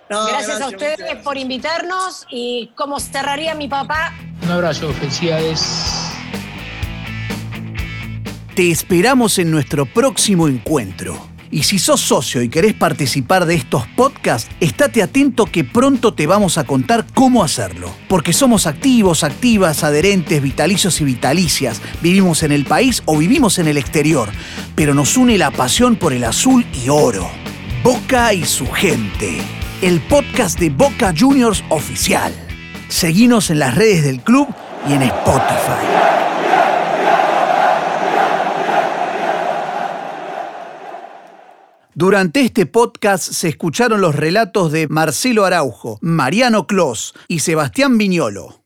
gracias, 0.09 0.61
a 0.61 0.67
ustedes 0.67 1.17
por 1.23 1.37
invitarnos 1.37 2.25
y 2.29 2.71
como 2.75 2.99
cerraría 2.99 3.55
mi 3.55 3.67
papá. 3.67 4.13
Un 4.43 4.51
abrazo, 4.51 4.91
felicidades. 4.93 5.61
Te 8.55 8.71
esperamos 8.71 9.37
en 9.39 9.51
nuestro 9.51 9.85
próximo 9.85 10.47
encuentro. 10.47 11.34
Y 11.55 11.63
si 11.63 11.79
sos 11.79 12.01
socio 12.01 12.41
y 12.41 12.49
querés 12.49 12.73
participar 12.73 13.45
de 13.45 13.55
estos 13.55 13.87
podcasts, 13.95 14.51
estate 14.59 15.01
atento 15.01 15.45
que 15.45 15.63
pronto 15.63 16.13
te 16.13 16.27
vamos 16.27 16.57
a 16.57 16.65
contar 16.65 17.05
cómo 17.13 17.45
hacerlo. 17.45 17.95
Porque 18.09 18.33
somos 18.33 18.67
activos, 18.67 19.23
activas, 19.23 19.85
adherentes, 19.85 20.41
vitalicios 20.41 20.99
y 20.99 21.05
vitalicias. 21.05 21.81
Vivimos 22.01 22.43
en 22.43 22.51
el 22.51 22.65
país 22.65 23.03
o 23.05 23.17
vivimos 23.17 23.57
en 23.57 23.69
el 23.69 23.77
exterior. 23.77 24.27
Pero 24.75 24.93
nos 24.93 25.15
une 25.15 25.37
la 25.37 25.49
pasión 25.49 25.95
por 25.95 26.11
el 26.11 26.25
azul 26.25 26.65
y 26.73 26.89
oro. 26.89 27.25
Boca 27.85 28.33
y 28.33 28.43
su 28.43 28.69
gente. 28.69 29.37
El 29.81 30.01
podcast 30.01 30.59
de 30.59 30.71
Boca 30.71 31.13
Juniors 31.17 31.63
oficial. 31.69 32.33
Seguinos 32.89 33.49
en 33.49 33.59
las 33.59 33.75
redes 33.75 34.03
del 34.03 34.19
club 34.19 34.49
y 34.89 34.91
en 34.91 35.03
Spotify. 35.03 36.24
Durante 41.97 42.41
este 42.41 42.65
podcast 42.65 43.23
se 43.23 43.47
escucharon 43.47 44.01
los 44.01 44.13
relatos 44.17 44.69
de 44.73 44.89
Marcelo 44.89 45.45
Araujo, 45.45 45.97
Mariano 46.01 46.67
Clos 46.67 47.13
y 47.29 47.39
Sebastián 47.39 47.97
Viñolo. 47.97 48.64